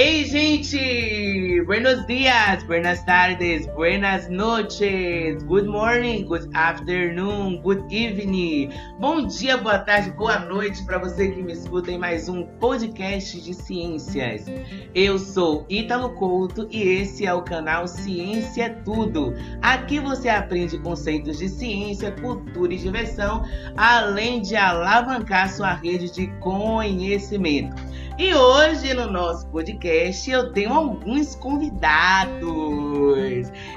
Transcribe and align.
Ei, 0.00 0.24
gente! 0.26 1.60
Buenos 1.66 2.06
dias, 2.06 2.62
buenas 2.62 3.02
tardes, 3.02 3.66
buenas 3.74 4.28
noches, 4.28 5.42
good 5.42 5.66
morning, 5.66 6.22
good 6.22 6.48
afternoon, 6.54 7.60
good 7.62 7.82
evening. 7.92 8.70
Bom 9.00 9.26
dia, 9.26 9.56
boa 9.56 9.80
tarde, 9.80 10.12
boa 10.12 10.38
noite 10.38 10.84
para 10.84 10.98
você 10.98 11.32
que 11.32 11.42
me 11.42 11.52
escuta 11.52 11.90
em 11.90 11.98
mais 11.98 12.28
um 12.28 12.44
podcast 12.60 13.40
de 13.40 13.52
ciências. 13.52 14.46
Eu 14.94 15.18
sou 15.18 15.66
Ítalo 15.68 16.10
Couto 16.10 16.68
e 16.70 16.80
esse 16.80 17.26
é 17.26 17.34
o 17.34 17.42
canal 17.42 17.88
Ciência 17.88 18.78
Tudo. 18.84 19.34
Aqui 19.60 19.98
você 19.98 20.28
aprende 20.28 20.78
conceitos 20.78 21.38
de 21.38 21.48
ciência, 21.48 22.12
cultura 22.12 22.72
e 22.72 22.78
diversão, 22.78 23.44
além 23.76 24.42
de 24.42 24.54
alavancar 24.54 25.52
sua 25.52 25.74
rede 25.74 26.08
de 26.12 26.28
conhecimento. 26.38 27.87
E 28.18 28.34
hoje 28.34 28.92
no 28.94 29.08
nosso 29.08 29.46
podcast 29.46 30.28
eu 30.28 30.52
tenho 30.52 30.72
alguns 30.72 31.36
convidados 31.36 32.42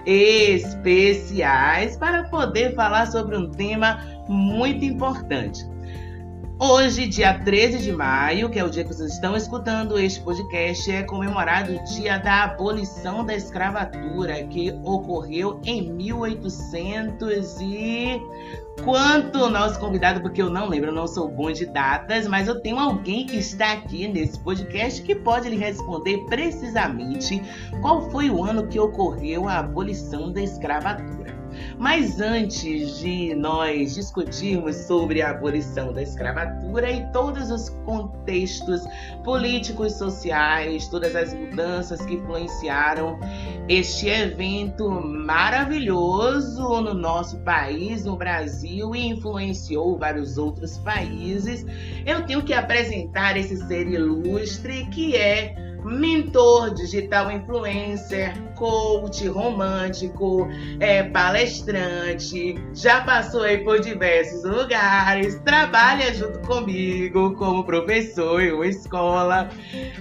especiais 0.04 1.96
para 1.96 2.24
poder 2.24 2.74
falar 2.74 3.06
sobre 3.06 3.38
um 3.38 3.52
tema 3.52 4.04
muito 4.28 4.84
importante. 4.84 5.64
Hoje, 6.64 7.08
dia 7.08 7.34
13 7.40 7.80
de 7.80 7.92
maio, 7.92 8.48
que 8.48 8.60
é 8.60 8.64
o 8.64 8.70
dia 8.70 8.84
que 8.84 8.94
vocês 8.94 9.14
estão 9.14 9.36
escutando 9.36 9.98
este 9.98 10.22
podcast, 10.22 10.92
é 10.92 11.02
comemorado 11.02 11.74
o 11.74 11.84
dia 11.86 12.20
da 12.20 12.44
abolição 12.44 13.26
da 13.26 13.34
escravatura, 13.34 14.44
que 14.44 14.70
ocorreu 14.84 15.60
em 15.66 15.92
1800 15.92 17.60
e 17.62 18.22
quanto 18.84 19.50
nosso 19.50 19.80
convidado, 19.80 20.22
porque 20.22 20.40
eu 20.40 20.52
não 20.52 20.70
lembro, 20.70 20.92
eu 20.92 20.94
não 20.94 21.08
sou 21.08 21.28
bom 21.28 21.52
de 21.52 21.66
datas, 21.66 22.28
mas 22.28 22.48
eu 22.48 22.62
tenho 22.62 22.78
alguém 22.78 23.26
que 23.26 23.38
está 23.38 23.72
aqui 23.72 24.08
nesse 24.08 24.38
podcast 24.38 25.02
que 25.02 25.16
pode 25.16 25.50
lhe 25.50 25.58
responder 25.58 26.20
precisamente 26.28 27.42
qual 27.82 28.08
foi 28.12 28.30
o 28.30 28.44
ano 28.44 28.68
que 28.68 28.80
ocorreu 28.80 29.50
a 29.50 29.58
abolição 29.58 30.32
da 30.32 30.44
escravatura. 30.44 31.41
Mas 31.78 32.20
antes 32.20 33.00
de 33.00 33.34
nós 33.36 33.96
discutirmos 33.96 34.76
sobre 34.76 35.22
a 35.22 35.32
abolição 35.32 35.92
da 35.94 36.02
escravatura 36.02 36.92
e 36.92 37.06
todos 37.12 37.50
os 37.50 37.70
contextos 37.86 38.82
políticos, 39.24 39.94
sociais, 39.94 40.88
todas 40.88 41.16
as 41.16 41.34
mudanças 41.34 42.02
que 42.06 42.16
influenciaram 42.16 43.20
este 43.68 44.10
evento 44.10 44.90
maravilhoso 44.90 46.82
no 46.82 46.94
nosso 46.94 47.38
país, 47.40 48.06
no 48.06 48.16
Brasil, 48.16 48.96
e 48.96 49.08
influenciou 49.08 49.98
vários 49.98 50.38
outros 50.38 50.78
países, 50.80 51.66
eu 52.06 52.26
tenho 52.26 52.44
que 52.44 52.54
apresentar 52.54 53.38
esse 53.38 53.58
ser 53.68 53.88
ilustre 53.88 54.86
que 54.88 55.16
é 55.16 55.71
mentor 55.84 56.74
digital 56.74 57.32
influencer, 57.32 58.34
coach 58.56 59.28
romântico, 59.28 60.48
é, 60.80 61.04
palestrante, 61.04 62.56
já 62.74 63.02
passou 63.02 63.44
aí 63.44 63.64
por 63.64 63.80
diversos 63.80 64.44
lugares, 64.44 65.40
trabalha 65.44 66.14
junto 66.14 66.40
comigo 66.40 67.34
como 67.36 67.64
professor 67.64 68.42
em 68.42 68.52
uma 68.52 68.68
escola. 68.68 69.50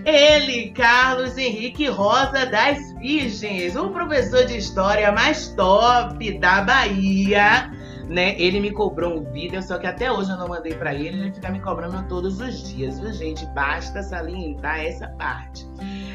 Ele, 0.05 0.71
Carlos 0.71 1.37
Henrique 1.39 1.87
Rosa 1.87 2.47
das 2.47 2.93
Virgens, 2.99 3.77
o 3.77 3.89
professor 3.91 4.45
de 4.45 4.59
história 4.59 5.11
mais 5.13 5.49
top 5.49 6.39
da 6.39 6.63
Bahia 6.63 7.71
né? 8.11 8.35
Ele 8.37 8.59
me 8.59 8.73
cobrou 8.73 9.19
um 9.19 9.33
vídeo, 9.33 9.63
só 9.63 9.79
que 9.79 9.87
até 9.87 10.11
hoje 10.11 10.31
eu 10.31 10.37
não 10.37 10.49
mandei 10.49 10.75
para 10.75 10.93
ele, 10.93 11.21
ele 11.21 11.33
fica 11.33 11.49
me 11.49 11.61
cobrando 11.61 12.03
todos 12.09 12.41
os 12.41 12.69
dias, 12.69 12.99
viu, 12.99 13.13
gente? 13.13 13.47
Basta 13.55 14.03
salientar 14.03 14.81
essa 14.81 15.07
parte. 15.11 15.65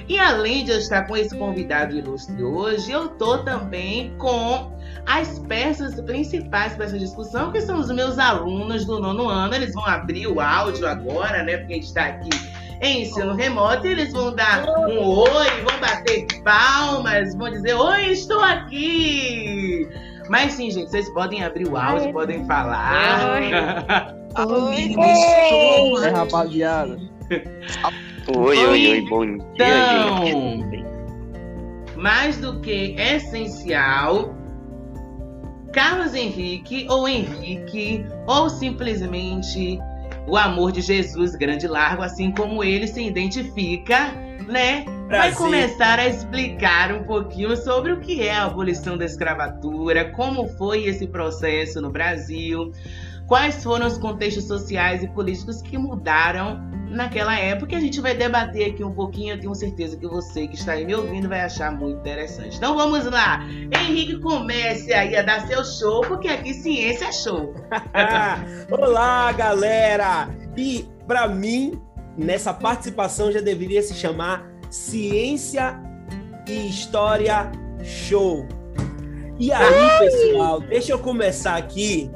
E 0.08 0.20
além 0.20 0.66
de 0.66 0.72
eu 0.72 0.78
estar 0.78 1.08
com 1.08 1.16
esse 1.16 1.36
convidado 1.36 1.96
ilustre 1.96 2.44
hoje, 2.44 2.92
eu 2.92 3.08
tô 3.08 3.38
também 3.40 4.14
com 4.18 4.76
as 5.06 5.40
peças 5.40 6.00
principais 6.02 6.74
para 6.74 6.86
essa 6.86 7.00
discussão, 7.00 7.52
que 7.52 7.62
são 7.62 7.80
os 7.80 7.90
meus 7.90 8.20
alunos 8.20 8.86
do 8.86 9.00
nono 9.00 9.30
ano. 9.30 9.56
Eles 9.56 9.74
vão 9.74 9.86
abrir 9.86 10.28
o 10.28 10.42
áudio 10.42 10.86
agora, 10.86 11.44
né? 11.44 11.58
Porque 11.58 11.74
a 11.74 11.76
gente 11.78 11.88
está 11.88 12.06
aqui 12.08 12.30
em 12.82 13.04
ensino 13.04 13.34
remoto, 13.34 13.88
e 13.88 13.92
eles 13.92 14.12
vão 14.12 14.36
dar 14.36 14.68
um 14.68 15.00
oi, 15.00 15.64
vão 15.64 15.80
bater 15.80 16.28
palmas, 16.44 17.34
vão 17.34 17.50
dizer: 17.50 17.74
Oi, 17.74 18.08
estou 18.08 18.42
aqui! 18.42 19.88
Mas 20.30 20.54
sim, 20.54 20.72
gente, 20.72 20.90
vocês 20.90 21.10
podem 21.10 21.44
abrir 21.44 21.68
o 21.68 21.78
áudio, 21.78 22.08
Ai, 22.08 22.14
podem 22.14 22.46
falar. 22.46 23.34
Oi, 24.38 24.96
oi, 24.98 25.94
oi. 25.94 26.06
É, 26.06 26.10
rapaziada. 26.10 27.00
Oi, 28.36 28.58
oi, 28.58 28.88
oi, 28.88 29.02
bom 29.10 29.26
dia, 29.26 29.46
então, 29.54 30.26
gente. 30.26 30.86
Mais 31.96 32.38
do 32.38 32.60
que 32.60 32.96
essencial, 33.00 34.36
Carlos 35.72 36.14
Henrique 36.14 36.86
ou 36.90 37.08
Henrique 37.08 38.06
ou 38.28 38.50
simplesmente 38.50 39.80
o 40.28 40.38
amor 40.38 40.72
de 40.72 40.82
Jesus 40.82 41.36
grande 41.36 41.66
e 41.66 41.70
largo, 41.70 42.02
assim 42.02 42.32
como 42.32 42.64
ele 42.64 42.88
se 42.88 43.02
identifica, 43.02 44.12
né? 44.48 44.86
Vai 45.08 45.34
começar 45.34 46.00
a 46.00 46.08
explicar 46.08 46.92
um 46.92 47.04
pouquinho 47.04 47.56
sobre 47.56 47.92
o 47.92 48.00
que 48.00 48.28
é 48.28 48.34
a 48.34 48.46
abolição 48.46 48.98
da 48.98 49.06
escravatura, 49.06 50.12
como 50.12 50.48
foi 50.50 50.86
esse 50.86 51.08
processo 51.08 51.80
no 51.82 51.92
Brasil, 51.92 52.72
quais 53.28 53.64
foram 53.64 53.88
os 53.88 53.98
contextos 53.98 54.46
sociais 54.46 55.04
e 55.04 55.08
políticos 55.08 55.62
que 55.62 55.78
mudaram 55.78 56.60
naquela 56.90 57.38
época. 57.38 57.76
A 57.76 57.80
gente 57.80 58.02
vai 58.02 58.16
debater 58.16 58.72
aqui 58.72 58.84
um 58.84 58.94
pouquinho. 58.94 59.36
Eu 59.36 59.40
tenho 59.40 59.56
certeza 59.56 59.98
que 59.98 60.08
você 60.08 60.48
que 60.48 60.56
está 60.56 60.74
aí 60.74 60.86
me 60.86 60.96
ouvindo 60.96 61.30
vai 61.30 61.42
achar 61.42 61.72
muito 61.72 62.00
interessante. 62.00 62.58
Então 62.58 62.76
vamos 62.76 63.06
lá. 63.06 63.46
Henrique, 63.48 64.20
comece 64.20 64.94
aí 64.94 65.16
a 65.16 65.22
dar 65.22 65.46
seu 65.48 65.64
show, 65.64 66.02
porque 66.02 66.28
aqui 66.28 66.54
ciência 66.54 67.06
é 67.06 67.12
show. 67.12 67.54
Olá, 68.72 69.32
galera! 69.34 70.30
E 70.56 70.88
para 71.08 71.28
mim, 71.28 71.80
nessa 72.18 72.54
participação 72.54 73.32
já 73.32 73.42
deveria 73.42 73.82
se 73.82 73.94
chamar 73.94 74.55
Ciência 74.76 75.80
e 76.46 76.68
História 76.68 77.50
Show. 77.82 78.46
E 79.40 79.52
aí, 79.52 80.00
pessoal, 80.00 80.60
deixa 80.60 80.92
eu 80.92 81.00
começar 81.00 81.56
aqui. 81.56 82.12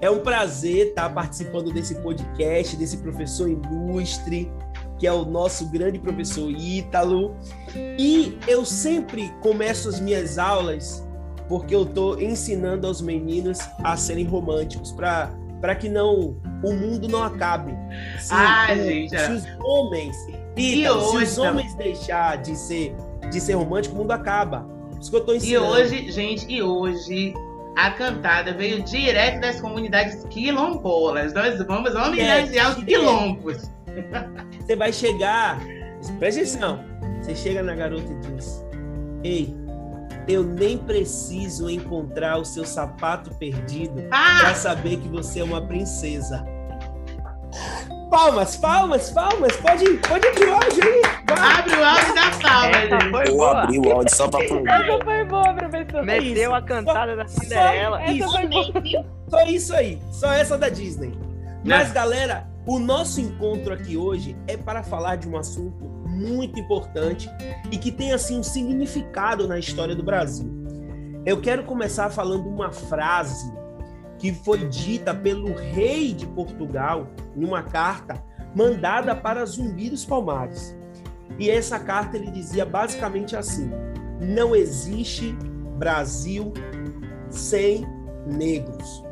É 0.00 0.08
um 0.08 0.20
prazer 0.20 0.88
estar 0.88 1.10
participando 1.10 1.72
desse 1.72 1.96
podcast, 1.96 2.76
desse 2.76 2.98
professor 2.98 3.48
ilustre, 3.48 4.50
que 4.96 5.08
é 5.08 5.12
o 5.12 5.24
nosso 5.24 5.66
grande 5.70 5.98
professor 5.98 6.48
Ítalo. 6.50 7.36
E 7.74 8.38
eu 8.46 8.64
sempre 8.64 9.28
começo 9.42 9.88
as 9.88 9.98
minhas 9.98 10.38
aulas 10.38 11.04
porque 11.48 11.74
eu 11.74 11.82
estou 11.82 12.20
ensinando 12.20 12.86
aos 12.86 13.02
meninos 13.02 13.58
a 13.82 13.96
serem 13.96 14.24
românticos, 14.24 14.92
para 14.92 15.74
que 15.74 15.88
não 15.88 16.40
o 16.62 16.72
mundo 16.72 17.08
não 17.08 17.22
acabe. 17.22 17.72
Se, 18.20 18.32
ah, 18.32 18.74
gente. 18.74 19.18
Se 19.18 19.32
os 19.32 19.44
homens 19.62 20.16
Pita, 20.54 21.00
se 21.00 21.16
os 21.16 21.38
homens 21.38 21.74
deixar 21.74 22.38
de 22.38 22.56
ser, 22.56 22.94
de 23.30 23.40
ser 23.40 23.54
romântico, 23.54 23.94
o 23.94 23.98
mundo 23.98 24.12
acaba. 24.12 24.66
Isso 25.00 25.10
que 25.10 25.16
eu 25.16 25.24
tô 25.24 25.34
ensinando. 25.34 25.66
E 25.66 25.68
hoje, 25.68 26.10
gente, 26.10 26.46
e 26.50 26.62
hoje 26.62 27.34
a 27.76 27.90
cantada 27.90 28.54
veio 28.54 28.82
direto 28.82 29.40
das 29.40 29.60
comunidades 29.60 30.24
quilombolas. 30.30 31.34
Nós 31.34 31.58
vamos 31.66 31.94
homenagear 31.94 32.66
é, 32.66 32.70
os 32.70 32.84
quilombos. 32.84 33.70
Você 34.60 34.76
vai 34.76 34.92
chegar, 34.92 35.60
presta 36.18 36.40
atenção. 36.40 36.84
Você 37.20 37.34
chega 37.34 37.62
na 37.62 37.74
garota 37.74 38.12
e 38.12 38.32
diz: 38.32 38.64
Ei, 39.22 39.54
eu 40.28 40.42
nem 40.42 40.78
preciso 40.78 41.68
encontrar 41.68 42.38
o 42.38 42.44
seu 42.44 42.64
sapato 42.64 43.34
perdido 43.34 44.04
ah! 44.10 44.38
para 44.40 44.54
saber 44.54 44.98
que 44.98 45.08
você 45.08 45.40
é 45.40 45.44
uma 45.44 45.60
princesa. 45.60 46.44
Palmas, 48.14 48.54
palmas, 48.54 49.10
palmas. 49.10 49.56
Pode, 49.56 49.84
pode 50.08 50.28
abrir 50.28 50.48
o 50.48 50.54
áudio 50.54 50.84
aí. 50.84 51.02
Vai. 51.28 51.58
Abre 51.58 51.74
o 51.74 51.84
áudio 51.84 52.14
da 52.14 52.30
palma, 52.40 52.72
gente. 52.72 53.10
Foi 53.10 53.36
boa. 53.36 53.62
abrir 53.62 53.78
o 53.80 53.92
áudio 53.92 54.14
só 54.14 54.28
pra 54.28 54.44
Essa 54.44 55.04
foi 55.04 55.24
boa, 55.24 55.52
professor. 55.52 56.04
Meteu 56.04 56.32
isso. 56.32 56.54
a 56.54 56.62
cantada 56.62 57.10
só, 57.10 57.16
da 57.16 57.26
Cinderela. 57.26 57.98
Só 57.98 58.12
isso. 58.12 59.04
só 59.26 59.42
isso 59.42 59.74
aí. 59.74 59.98
Só 60.12 60.32
essa 60.32 60.56
da 60.56 60.68
Disney. 60.68 61.12
Mas, 61.64 61.90
galera, 61.90 62.46
o 62.64 62.78
nosso 62.78 63.20
encontro 63.20 63.74
aqui 63.74 63.96
hoje 63.96 64.36
é 64.46 64.56
para 64.56 64.84
falar 64.84 65.16
de 65.16 65.28
um 65.28 65.36
assunto 65.36 65.84
muito 66.06 66.60
importante 66.60 67.28
e 67.72 67.76
que 67.76 67.90
tem, 67.90 68.12
assim, 68.12 68.38
um 68.38 68.44
significado 68.44 69.48
na 69.48 69.58
história 69.58 69.96
do 69.96 70.04
Brasil. 70.04 70.48
Eu 71.26 71.40
quero 71.40 71.64
começar 71.64 72.08
falando 72.10 72.48
uma 72.48 72.70
frase 72.70 73.52
que 74.20 74.32
foi 74.32 74.68
dita 74.68 75.12
pelo 75.12 75.52
rei 75.52 76.12
de 76.12 76.28
Portugal 76.28 77.08
em 77.36 77.44
uma 77.44 77.62
carta 77.62 78.22
mandada 78.54 79.14
para 79.14 79.44
Zumbi 79.44 79.90
dos 79.90 80.04
Palmares. 80.04 80.76
E 81.38 81.50
essa 81.50 81.78
carta 81.78 82.16
ele 82.16 82.30
dizia 82.30 82.64
basicamente 82.64 83.36
assim: 83.36 83.70
não 84.20 84.54
existe 84.54 85.32
Brasil 85.76 86.52
sem 87.28 87.86
negros. 88.26 89.02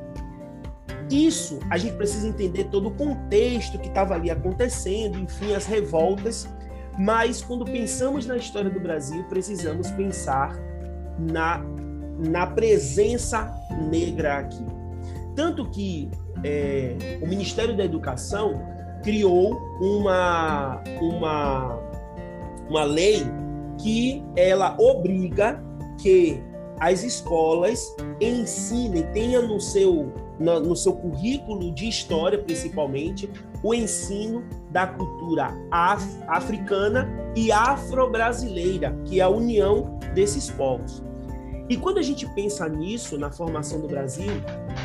Isso 1.11 1.59
a 1.69 1.77
gente 1.77 1.97
precisa 1.97 2.27
entender 2.27 2.65
todo 2.65 2.89
o 2.89 2.95
contexto 2.95 3.79
que 3.79 3.89
estava 3.89 4.15
ali 4.15 4.31
acontecendo, 4.31 5.19
enfim, 5.19 5.55
as 5.55 5.67
revoltas, 5.67 6.49
Mas 6.99 7.43
quando 7.43 7.65
pensamos 7.65 8.27
na 8.27 8.37
história 8.37 8.71
do 8.71 8.79
Brasil, 8.79 9.25
precisamos 9.25 9.91
pensar 9.93 10.55
na, 11.19 11.63
na 12.19 12.47
presença 12.47 13.51
negra 13.91 14.41
aqui. 14.41 14.65
Tanto 15.35 15.69
que 15.71 16.11
é, 16.45 17.19
o 17.23 17.27
Ministério 17.27 17.77
da 17.77 17.85
Educação 17.85 18.61
criou 19.03 19.57
uma, 19.81 20.83
uma, 21.01 21.79
uma 22.69 22.85
lei 22.85 23.23
que 23.79 24.23
ela 24.37 24.77
obriga 24.79 25.63
que 26.01 26.43
as 26.79 27.03
escolas 27.05 27.95
ensinem, 28.21 29.05
tenha 29.13 29.41
no 29.41 29.61
seu, 29.61 30.13
no, 30.39 30.61
no 30.61 30.77
seu 30.77 30.93
currículo 30.93 31.73
de 31.73 31.89
história, 31.89 32.39
principalmente, 32.39 33.31
o 33.63 33.73
ensino 33.73 34.43
da 34.71 34.87
cultura 34.87 35.49
af 35.71 36.05
africana 36.27 37.09
e 37.37 37.53
afro-brasileira, 37.53 38.97
que 39.05 39.21
é 39.21 39.23
a 39.23 39.29
união 39.29 39.99
desses 40.15 40.51
povos. 40.51 41.03
E 41.73 41.77
quando 41.79 41.97
a 41.97 42.03
gente 42.03 42.27
pensa 42.27 42.69
nisso, 42.69 43.17
na 43.17 43.31
formação 43.31 43.81
do 43.81 43.89
Brasil, 43.89 44.31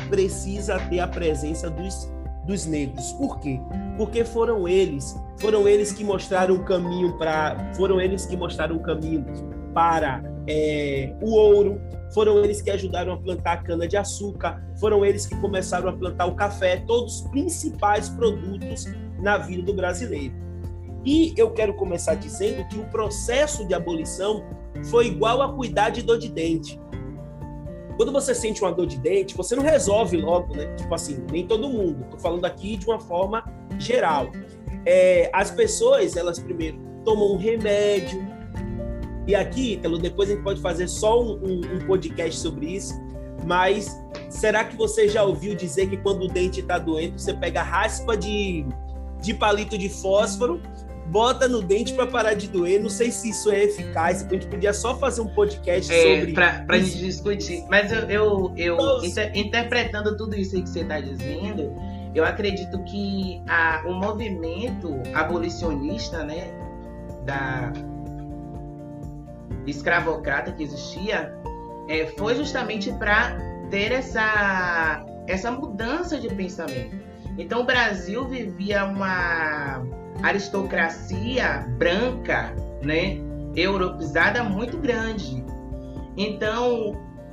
precisa 0.08 0.78
ter 0.88 1.00
a 1.00 1.06
presença 1.06 1.68
dos, 1.68 2.10
dos 2.46 2.64
negros. 2.64 3.12
Por 3.12 3.38
quê? 3.40 3.60
Porque 3.98 4.24
foram 4.24 4.66
eles, 4.66 5.14
foram 5.36 5.68
eles 5.68 5.92
que 5.92 6.02
mostraram 6.02 6.54
o 6.54 6.64
caminho 6.64 7.12
para, 7.18 7.74
foram 7.74 8.00
eles 8.00 8.24
que 8.24 8.38
mostraram 8.38 8.76
o 8.76 8.80
caminho 8.80 9.22
para 9.74 10.22
é, 10.46 11.14
o 11.20 11.30
ouro, 11.32 11.78
foram 12.14 12.42
eles 12.42 12.62
que 12.62 12.70
ajudaram 12.70 13.12
a 13.12 13.16
plantar 13.18 13.52
a 13.52 13.56
cana-de-açúcar, 13.58 14.58
foram 14.80 15.04
eles 15.04 15.26
que 15.26 15.36
começaram 15.42 15.90
a 15.90 15.92
plantar 15.92 16.24
o 16.24 16.34
café, 16.36 16.82
todos 16.86 17.20
os 17.20 17.28
principais 17.28 18.08
produtos 18.08 18.86
na 19.18 19.36
vida 19.36 19.62
do 19.62 19.74
brasileiro. 19.74 20.32
E 21.04 21.34
eu 21.36 21.50
quero 21.50 21.74
começar 21.74 22.14
dizendo 22.14 22.66
que 22.68 22.78
o 22.78 22.84
processo 22.86 23.68
de 23.68 23.74
abolição 23.74 24.42
foi 24.84 25.06
igual 25.06 25.42
a 25.42 25.52
cuidar 25.52 25.90
de 25.90 26.02
dor 26.02 26.18
de 26.18 26.28
dente. 26.28 26.80
Quando 27.96 28.12
você 28.12 28.34
sente 28.34 28.62
uma 28.62 28.72
dor 28.72 28.86
de 28.86 28.98
dente, 28.98 29.36
você 29.36 29.56
não 29.56 29.62
resolve 29.62 30.16
logo, 30.16 30.54
né? 30.54 30.72
Tipo 30.76 30.94
assim, 30.94 31.24
nem 31.32 31.46
todo 31.46 31.68
mundo. 31.68 32.04
Estou 32.04 32.18
falando 32.20 32.44
aqui 32.44 32.76
de 32.76 32.86
uma 32.86 33.00
forma 33.00 33.44
geral. 33.78 34.30
É, 34.86 35.30
as 35.32 35.50
pessoas, 35.50 36.16
elas 36.16 36.38
primeiro 36.38 36.78
tomam 37.04 37.32
um 37.32 37.36
remédio, 37.36 38.24
e 39.28 39.34
aqui, 39.34 39.74
Ítalo, 39.74 39.98
depois 39.98 40.30
a 40.30 40.32
gente 40.32 40.42
pode 40.42 40.58
fazer 40.62 40.88
só 40.88 41.22
um, 41.22 41.32
um, 41.32 41.60
um 41.74 41.86
podcast 41.86 42.40
sobre 42.40 42.64
isso, 42.64 42.94
mas 43.46 43.94
será 44.30 44.64
que 44.64 44.74
você 44.74 45.06
já 45.06 45.22
ouviu 45.22 45.54
dizer 45.54 45.90
que 45.90 45.98
quando 45.98 46.22
o 46.22 46.28
dente 46.28 46.60
está 46.60 46.78
doendo, 46.78 47.18
você 47.18 47.34
pega 47.34 47.62
raspa 47.62 48.16
de, 48.16 48.64
de 49.20 49.34
palito 49.34 49.76
de 49.76 49.90
fósforo, 49.90 50.62
bota 51.08 51.48
no 51.48 51.62
dente 51.62 51.92
para 51.94 52.06
parar 52.06 52.34
de 52.34 52.48
doer? 52.48 52.80
Não 52.80 52.88
sei 52.88 53.10
se 53.10 53.30
isso 53.30 53.50
é 53.50 53.64
eficaz, 53.64 54.24
a 54.24 54.28
gente 54.28 54.46
podia 54.46 54.72
só 54.72 54.96
fazer 54.98 55.20
um 55.20 55.28
podcast 55.28 55.92
é, 55.92 56.20
sobre 56.20 56.32
Para 56.32 56.64
a 56.68 56.78
gente 56.78 56.98
discutir. 56.98 57.64
Mas 57.68 57.90
eu, 57.92 58.08
eu, 58.08 58.54
eu 58.56 59.04
inter, 59.04 59.32
interpretando 59.34 60.16
tudo 60.16 60.36
isso 60.36 60.56
aí 60.56 60.62
que 60.62 60.68
você 60.68 60.80
está 60.80 61.00
dizendo, 61.00 61.74
eu 62.14 62.24
acredito 62.24 62.82
que 62.84 63.42
a, 63.48 63.82
o 63.86 63.92
movimento 63.92 64.94
abolicionista, 65.14 66.24
né, 66.24 66.50
da, 67.24 67.72
escravocrata 69.66 70.52
que 70.52 70.62
existia 70.62 71.34
é, 71.88 72.06
foi 72.18 72.34
justamente 72.34 72.92
para 72.92 73.36
ter 73.70 73.92
essa, 73.92 75.04
essa 75.26 75.50
mudança 75.50 76.18
de 76.18 76.28
pensamento. 76.28 76.96
Então, 77.38 77.60
o 77.60 77.64
Brasil 77.64 78.26
vivia 78.26 78.84
uma 78.84 79.84
aristocracia 80.22 81.66
branca, 81.78 82.54
né, 82.82 83.18
europeizada 83.54 84.42
muito 84.44 84.78
grande. 84.78 85.44
Então, 86.16 86.92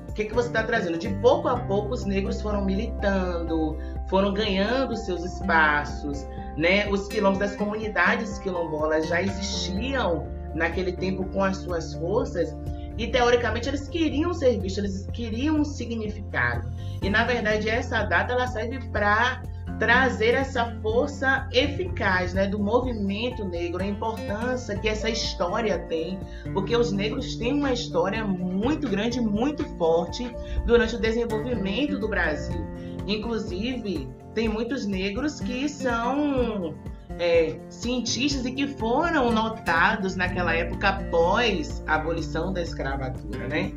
o 0.10 0.14
que, 0.14 0.26
que 0.26 0.34
você 0.34 0.48
está 0.48 0.64
trazendo? 0.64 0.98
De 0.98 1.10
pouco 1.16 1.48
a 1.48 1.60
pouco, 1.60 1.94
os 1.94 2.06
negros 2.06 2.42
foram 2.42 2.64
militando, 2.64 3.78
foram 4.10 4.34
ganhando 4.34 4.96
seus 4.96 5.24
espaços, 5.24 6.26
né? 6.56 6.88
Os 6.90 7.08
quilombos 7.08 7.40
das 7.40 7.56
comunidades 7.56 8.38
quilombolas 8.40 9.08
já 9.08 9.22
existiam 9.22 10.28
naquele 10.54 10.94
tempo 10.94 11.26
com 11.26 11.44
as 11.44 11.58
suas 11.58 11.94
forças 11.96 12.56
e 12.98 13.08
teoricamente 13.08 13.68
eles 13.68 13.90
queriam 13.90 14.34
ser 14.34 14.58
vistos, 14.60 14.78
eles 14.78 15.08
queriam 15.12 15.58
um 15.58 15.66
significado. 15.66 16.72
E 17.02 17.10
na 17.10 17.26
verdade 17.26 17.70
essa 17.70 18.04
data 18.04 18.34
ela 18.34 18.48
serve 18.48 18.80
para 18.90 19.44
trazer 19.80 20.34
essa 20.34 20.72
força 20.82 21.48
eficaz 21.52 22.34
né, 22.34 22.48
do 22.48 22.60
movimento 22.60 23.44
negro, 23.46 23.84
a 23.84 23.86
importância 23.86 24.78
que 24.78 24.88
essa 24.88 25.10
história 25.10 25.80
tem, 25.88 26.20
porque 26.54 26.76
os 26.76 26.92
negros 26.92 27.36
têm 27.36 27.54
uma 27.54 27.74
história 27.74 28.24
muito 28.24 28.88
grande, 28.88 29.20
muito 29.20 29.64
forte 29.78 30.34
durante 30.66 30.96
o 30.96 31.00
desenvolvimento 31.00 32.00
do 32.00 32.08
Brasil. 32.08 32.66
Inclusive, 33.08 34.08
tem 34.34 34.50
muitos 34.50 34.86
negros 34.86 35.40
que 35.40 35.70
são 35.70 36.74
é, 37.20 37.58
cientistas 37.70 38.46
e 38.46 38.52
que 38.52 38.68
foram 38.68 39.32
notados 39.32 40.16
naquela 40.16 40.54
época 40.54 40.90
após 40.90 41.84
a 41.88 41.96
abolição 41.96 42.52
da 42.52 42.62
escravatura, 42.62 43.48
né? 43.48 43.72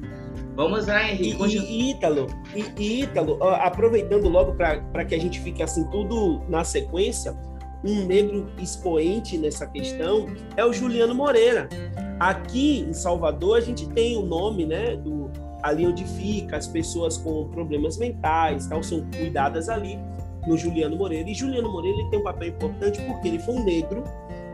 Vamos 0.59 0.89
lá, 0.89 1.09
Henrique. 1.09 1.41
E, 1.57 1.91
Ítalo, 1.91 2.27
e, 2.53 2.83
e 2.83 3.03
Ítalo, 3.03 3.39
aproveitando 3.45 4.29
logo 4.29 4.57
para 4.57 5.05
que 5.05 5.15
a 5.15 5.21
gente 5.21 5.39
fique 5.39 5.63
assim 5.63 5.85
tudo 5.85 6.43
na 6.49 6.65
sequência, 6.65 7.33
um 7.85 8.05
negro 8.05 8.51
expoente 8.59 9.39
nessa 9.39 9.69
questão 9.69 10.27
é 10.57 10.65
o 10.65 10.73
Juliano 10.73 11.15
Moreira. 11.15 11.69
Aqui 12.19 12.81
em 12.81 12.93
Salvador 12.93 13.59
a 13.59 13.61
gente 13.61 13.89
tem 13.91 14.17
o 14.17 14.23
nome, 14.23 14.67
né, 14.67 14.97
do 14.97 15.31
ali 15.63 15.87
onde 15.87 16.05
fica 16.05 16.57
as 16.57 16.67
pessoas 16.67 17.17
com 17.17 17.49
problemas 17.51 17.97
mentais, 17.97 18.67
tal, 18.67 18.83
são 18.83 19.07
cuidadas 19.17 19.69
ali 19.69 19.97
no 20.45 20.59
Juliano 20.59 20.97
Moreira. 20.97 21.31
E 21.31 21.35
Juliano 21.35 21.71
Moreira 21.71 21.97
ele 22.01 22.11
tem 22.11 22.19
um 22.19 22.25
papel 22.25 22.49
importante 22.49 23.01
porque 23.03 23.29
ele 23.29 23.39
foi 23.39 23.55
um 23.55 23.65
negro 23.65 24.03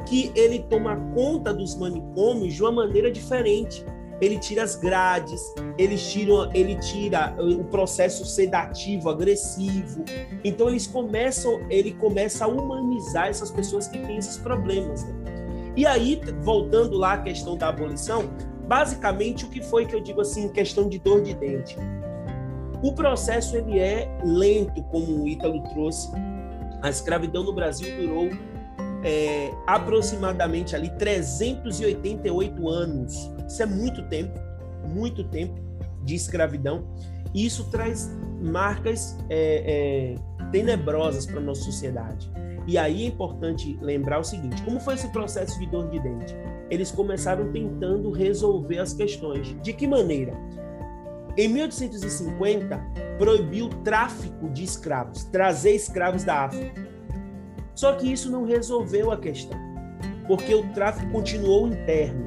que 0.06 0.30
ele 0.34 0.58
toma 0.68 0.96
conta 1.14 1.54
dos 1.54 1.74
manicômios 1.76 2.52
de 2.52 2.62
uma 2.62 2.72
maneira 2.72 3.10
diferente. 3.10 3.82
Ele 4.20 4.38
tira 4.38 4.62
as 4.62 4.76
grades, 4.76 5.52
ele 5.76 5.96
tira, 5.96 6.50
ele 6.54 6.76
tira 6.76 7.34
o 7.38 7.64
processo 7.64 8.24
sedativo, 8.24 9.08
agressivo. 9.08 10.04
Então 10.44 10.68
eles 10.68 10.86
começam, 10.86 11.60
ele 11.68 11.92
começa 11.92 12.44
a 12.44 12.48
humanizar 12.48 13.28
essas 13.28 13.50
pessoas 13.50 13.88
que 13.88 13.98
têm 13.98 14.16
esses 14.16 14.36
problemas. 14.38 15.04
Né? 15.04 15.14
E 15.76 15.86
aí, 15.86 16.20
voltando 16.42 16.96
lá 16.96 17.14
à 17.14 17.18
questão 17.18 17.56
da 17.56 17.68
abolição, 17.68 18.30
basicamente 18.68 19.44
o 19.44 19.48
que 19.48 19.62
foi 19.62 19.86
que 19.86 19.94
eu 19.94 20.00
digo 20.00 20.20
assim, 20.20 20.48
questão 20.48 20.88
de 20.88 20.98
dor 20.98 21.22
de 21.22 21.34
dente. 21.34 21.76
O 22.82 22.92
processo 22.92 23.56
ele 23.56 23.78
é 23.78 24.08
lento, 24.22 24.82
como 24.84 25.22
o 25.22 25.28
Ítalo 25.28 25.62
trouxe. 25.70 26.10
A 26.82 26.90
escravidão 26.90 27.42
no 27.42 27.52
Brasil 27.52 27.88
durou 27.96 28.28
é, 29.04 29.52
aproximadamente 29.66 30.74
ali 30.74 30.90
388 30.98 32.68
anos. 32.68 33.30
Isso 33.46 33.62
é 33.62 33.66
muito 33.66 34.02
tempo, 34.08 34.40
muito 34.88 35.22
tempo 35.24 35.60
de 36.02 36.14
escravidão. 36.14 36.88
E 37.34 37.44
isso 37.44 37.70
traz 37.70 38.10
marcas 38.40 39.16
é, 39.28 40.14
é, 40.16 40.48
tenebrosas 40.50 41.26
para 41.26 41.40
nossa 41.40 41.62
sociedade. 41.62 42.30
E 42.66 42.78
aí 42.78 43.04
é 43.04 43.08
importante 43.08 43.78
lembrar 43.82 44.20
o 44.20 44.24
seguinte: 44.24 44.62
como 44.62 44.80
foi 44.80 44.94
esse 44.94 45.08
processo 45.08 45.58
de 45.58 45.66
dor 45.66 45.88
de 45.90 46.00
dente? 46.00 46.34
Eles 46.70 46.90
começaram 46.90 47.52
tentando 47.52 48.10
resolver 48.10 48.78
as 48.78 48.94
questões. 48.94 49.54
De 49.62 49.72
que 49.72 49.86
maneira? 49.86 50.32
Em 51.36 51.48
1850, 51.48 52.80
proibiu 53.18 53.66
o 53.66 53.68
tráfico 53.68 54.48
de 54.48 54.64
escravos, 54.64 55.24
trazer 55.24 55.72
escravos 55.72 56.24
da 56.24 56.44
África. 56.44 56.93
Só 57.74 57.92
que 57.94 58.10
isso 58.12 58.30
não 58.30 58.44
resolveu 58.44 59.10
a 59.10 59.16
questão, 59.16 59.58
porque 60.26 60.54
o 60.54 60.72
tráfico 60.72 61.10
continuou 61.10 61.66
interno. 61.68 62.24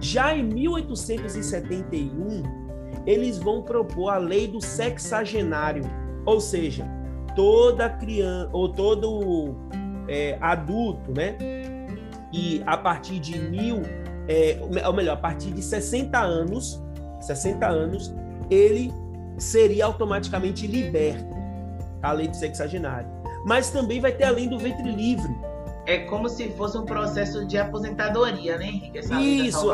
Já 0.00 0.36
em 0.36 0.44
1871, 0.44 2.42
eles 3.06 3.38
vão 3.38 3.62
propor 3.62 4.10
a 4.10 4.18
lei 4.18 4.46
do 4.46 4.60
sexagenário, 4.60 5.82
ou 6.24 6.40
seja, 6.40 6.86
toda 7.34 7.88
criança 7.88 8.50
ou 8.52 8.68
todo 8.68 9.56
é, 10.08 10.38
adulto, 10.40 11.12
né? 11.12 11.36
E 12.32 12.62
a 12.66 12.76
partir 12.76 13.18
de 13.18 13.38
mil, 13.38 13.82
é, 14.28 14.58
ou 14.86 14.92
melhor, 14.92 15.14
a 15.14 15.20
partir 15.20 15.52
de 15.52 15.62
60 15.62 16.18
anos, 16.18 16.82
60 17.20 17.66
anos, 17.66 18.14
ele 18.50 18.92
seria 19.38 19.86
automaticamente 19.86 20.66
liberto, 20.66 21.34
a 22.02 22.12
lei 22.12 22.28
do 22.28 22.36
sexagenário. 22.36 23.15
Mas 23.46 23.70
também 23.70 24.00
vai 24.00 24.10
ter 24.10 24.24
a 24.24 24.30
lei 24.30 24.48
do 24.48 24.58
ventre 24.58 24.90
livre. 24.90 25.32
É 25.86 25.98
como 25.98 26.28
se 26.28 26.48
fosse 26.50 26.76
um 26.76 26.84
processo 26.84 27.46
de 27.46 27.56
aposentadoria, 27.56 28.58
né, 28.58 28.66
Henrique? 28.66 28.98
Essa 28.98 29.20
isso, 29.20 29.68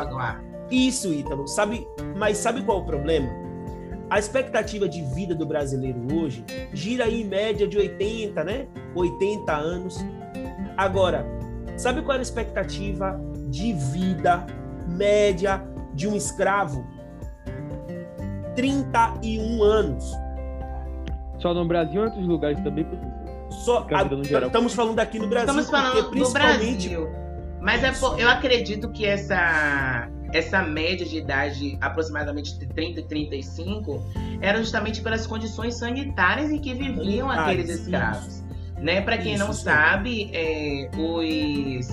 isso, 0.71 1.09
Ítalo. 1.09 1.49
Sabe, 1.49 1.88
mas 2.14 2.37
sabe 2.37 2.62
qual 2.62 2.81
é 2.81 2.83
o 2.83 2.85
problema? 2.85 3.31
A 4.11 4.19
expectativa 4.19 4.87
de 4.87 5.00
vida 5.14 5.35
do 5.35 5.47
brasileiro 5.47 6.07
hoje 6.14 6.45
gira 6.75 7.05
aí 7.05 7.23
em 7.23 7.25
média 7.25 7.67
de 7.67 7.79
80, 7.79 8.45
né? 8.45 8.67
80 8.95 9.50
anos. 9.57 10.05
Agora, 10.76 11.25
sabe 11.79 12.02
qual 12.02 12.12
era 12.12 12.21
a 12.21 12.23
expectativa 12.23 13.19
de 13.49 13.73
vida 13.73 14.47
média 14.87 15.67
de 15.95 16.07
um 16.07 16.14
escravo? 16.14 16.85
31 18.55 19.62
anos. 19.62 20.12
Só 21.38 21.55
no 21.55 21.64
Brasil 21.64 22.02
ou 22.02 22.07
em 22.07 22.11
outros 22.11 22.29
lugares 22.29 22.61
também, 22.61 22.87
Só, 23.53 23.87
a, 23.91 24.47
estamos 24.47 24.75
falando 24.75 24.99
aqui 24.99 25.19
no 25.19 25.29
Brasil. 25.29 25.49
Estamos 25.49 25.71
falando 25.71 26.11
principalmente... 26.11 26.89
do 26.89 27.01
Brasil. 27.01 27.23
Mas 27.61 27.85
é, 27.85 27.93
eu 28.21 28.29
acredito 28.29 28.91
que 28.91 29.07
essa, 29.07 30.09
essa 30.33 30.63
média 30.63 31.07
de 31.07 31.19
idade, 31.19 31.79
aproximadamente 31.81 32.59
de 32.59 32.67
30 32.67 33.01
e 33.01 33.03
35, 33.05 34.05
era 34.41 34.59
justamente 34.59 35.01
pelas 35.01 35.27
condições 35.29 35.77
sanitárias 35.77 36.51
em 36.51 36.59
que 36.59 36.75
viviam 36.75 37.31
ah, 37.31 37.45
aqueles 37.45 37.69
escravos. 37.69 38.43
Né? 38.79 39.01
Para 39.01 39.17
quem 39.17 39.35
isso, 39.35 39.45
não 39.45 39.53
sim. 39.53 39.63
sabe, 39.63 40.31
é, 40.33 40.91
os 40.97 41.87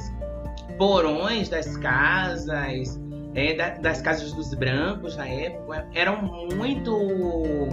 porões 0.79 1.49
das 1.49 1.77
casas, 1.77 2.99
é, 3.35 3.77
das 3.77 4.01
casas 4.01 4.31
dos 4.33 4.51
brancos 4.55 5.15
na 5.15 5.27
época, 5.27 5.87
eram 5.93 6.19
muito 6.55 7.69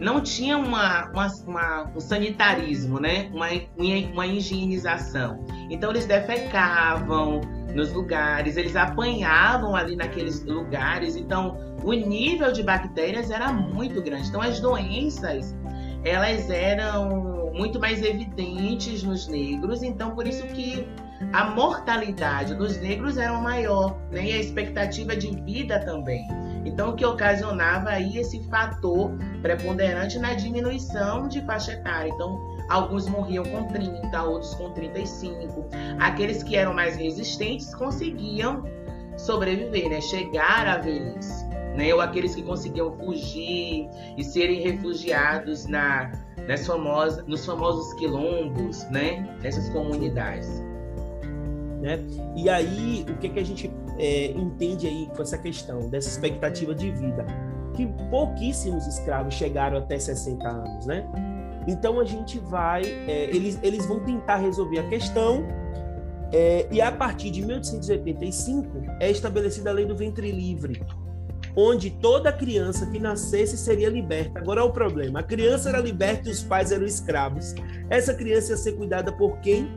não 0.00 0.20
tinha 0.20 0.56
uma, 0.56 1.10
uma, 1.10 1.26
uma, 1.46 1.90
um 1.94 2.00
sanitarismo, 2.00 3.00
né? 3.00 3.30
Uma, 3.32 3.48
uma 4.12 4.26
higienização. 4.26 5.44
Então 5.70 5.90
eles 5.90 6.06
defecavam 6.06 7.40
nos 7.74 7.92
lugares, 7.92 8.56
eles 8.56 8.76
apanhavam 8.76 9.74
ali 9.74 9.96
naqueles 9.96 10.44
lugares. 10.44 11.16
Então 11.16 11.56
o 11.82 11.92
nível 11.92 12.52
de 12.52 12.62
bactérias 12.62 13.30
era 13.30 13.52
muito 13.52 14.02
grande. 14.02 14.28
Então 14.28 14.40
as 14.40 14.60
doenças 14.60 15.56
elas 16.04 16.48
eram 16.48 17.52
muito 17.52 17.80
mais 17.80 18.02
evidentes 18.02 19.02
nos 19.02 19.26
negros. 19.26 19.82
Então 19.82 20.14
por 20.14 20.26
isso 20.26 20.46
que 20.46 20.86
a 21.32 21.50
mortalidade 21.50 22.54
dos 22.54 22.80
negros 22.80 23.18
era 23.18 23.38
maior, 23.40 23.98
né? 24.10 24.26
E 24.26 24.32
a 24.32 24.38
expectativa 24.38 25.16
de 25.16 25.30
vida 25.42 25.80
também. 25.80 26.26
Então, 26.68 26.90
o 26.90 26.92
que 26.94 27.04
ocasionava 27.04 27.88
aí 27.88 28.18
esse 28.18 28.42
fator 28.44 29.10
preponderante 29.40 30.18
na 30.18 30.34
diminuição 30.34 31.26
de 31.26 31.40
faixa 31.46 31.72
etária. 31.72 32.10
Então, 32.10 32.38
alguns 32.68 33.08
morriam 33.08 33.42
com 33.44 33.64
30, 33.68 34.22
outros 34.22 34.54
com 34.54 34.70
35. 34.72 35.66
Aqueles 35.98 36.42
que 36.42 36.56
eram 36.56 36.74
mais 36.74 36.96
resistentes 36.96 37.74
conseguiam 37.74 38.64
sobreviver, 39.16 39.88
né? 39.88 40.00
Chegar 40.02 40.66
à 40.66 40.76
velhice. 40.76 41.46
Né? 41.74 41.94
Ou 41.94 42.00
aqueles 42.00 42.34
que 42.34 42.42
conseguiam 42.42 42.92
fugir 42.98 43.88
e 44.16 44.22
serem 44.22 44.60
refugiados 44.60 45.66
na, 45.66 46.12
nas 46.46 46.66
famosas, 46.66 47.24
nos 47.26 47.46
famosos 47.46 47.94
quilombos, 47.94 48.84
né? 48.90 49.26
Nessas 49.42 49.70
comunidades. 49.70 50.62
Né? 51.80 51.98
E 52.36 52.50
aí, 52.50 53.06
o 53.08 53.14
que, 53.14 53.28
que 53.30 53.38
a 53.38 53.44
gente 53.44 53.72
é, 53.98 54.30
entende 54.32 54.86
aí 54.86 55.08
com 55.14 55.22
essa 55.22 55.36
questão 55.36 55.88
dessa 55.88 56.08
expectativa 56.08 56.74
de 56.74 56.90
vida, 56.90 57.26
que 57.74 57.86
pouquíssimos 58.10 58.86
escravos 58.86 59.34
chegaram 59.34 59.78
até 59.78 59.98
60 59.98 60.48
anos, 60.48 60.86
né? 60.86 61.04
Então 61.66 62.00
a 62.00 62.04
gente 62.04 62.38
vai, 62.38 62.82
é, 62.82 63.24
eles, 63.24 63.58
eles 63.62 63.84
vão 63.86 64.00
tentar 64.00 64.36
resolver 64.36 64.78
a 64.78 64.88
questão 64.88 65.44
é, 66.32 66.66
e 66.70 66.80
a 66.80 66.92
partir 66.92 67.30
de 67.30 67.40
1885 67.40 68.68
é 69.00 69.10
estabelecida 69.10 69.70
a 69.70 69.72
lei 69.72 69.86
do 69.86 69.96
ventre 69.96 70.30
livre, 70.30 70.82
onde 71.56 71.90
toda 71.90 72.30
criança 72.30 72.86
que 72.86 72.98
nascesse 72.98 73.56
seria 73.56 73.88
liberta. 73.88 74.38
Agora 74.38 74.60
é 74.60 74.64
o 74.64 74.70
problema: 74.70 75.20
a 75.20 75.22
criança 75.22 75.70
era 75.70 75.78
liberta 75.78 76.28
e 76.28 76.32
os 76.32 76.42
pais 76.42 76.70
eram 76.70 76.84
escravos. 76.84 77.54
Essa 77.88 78.12
criança 78.12 78.52
ia 78.52 78.56
ser 78.56 78.72
cuidada 78.72 79.10
por 79.12 79.38
quem? 79.38 79.70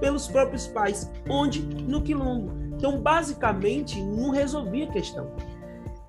Pelos 0.00 0.26
próprios 0.26 0.66
pais. 0.66 1.10
Onde? 1.28 1.62
No 1.62 2.02
quilombo. 2.02 2.65
Então, 2.76 3.00
basicamente, 3.00 4.00
não 4.02 4.30
resolvia 4.30 4.84
a 4.84 4.92
questão. 4.92 5.30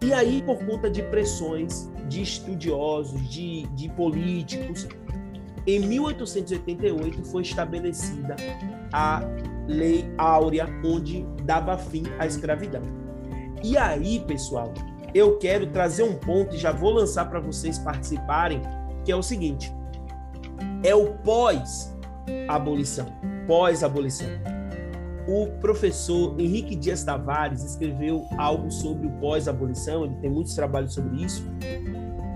E 0.01 0.13
aí, 0.13 0.43
por 0.43 0.63
conta 0.65 0.89
de 0.89 1.01
pressões 1.01 1.89
de 2.07 2.21
estudiosos, 2.21 3.29
de, 3.29 3.63
de 3.67 3.89
políticos, 3.89 4.88
em 5.65 5.79
1888 5.79 7.25
foi 7.25 7.41
estabelecida 7.41 8.36
a 8.93 9.21
Lei 9.67 10.09
Áurea, 10.17 10.67
onde 10.86 11.25
dava 11.43 11.77
fim 11.77 12.03
à 12.19 12.25
escravidão. 12.25 12.81
E 13.63 13.77
aí, 13.77 14.19
pessoal, 14.27 14.74
eu 15.13 15.38
quero 15.39 15.67
trazer 15.67 16.03
um 16.03 16.15
ponto 16.15 16.55
e 16.55 16.57
já 16.57 16.71
vou 16.71 16.91
lançar 16.91 17.29
para 17.29 17.39
vocês 17.39 17.79
participarem, 17.79 18.62
que 19.03 19.12
é 19.12 19.15
o 19.15 19.24
seguinte: 19.24 19.74
é 20.83 20.93
o 20.93 21.13
pós-abolição. 21.15 23.07
Pós-abolição 23.47 24.57
o 25.27 25.48
professor 25.60 26.39
Henrique 26.39 26.75
Dias 26.75 27.03
Tavares 27.03 27.63
escreveu 27.63 28.25
algo 28.38 28.72
sobre 28.72 29.07
o 29.07 29.12
pós-abolição, 29.19 30.05
ele 30.05 30.15
tem 30.22 30.29
muitos 30.29 30.55
trabalhos 30.55 30.93
sobre 30.93 31.22
isso. 31.24 31.46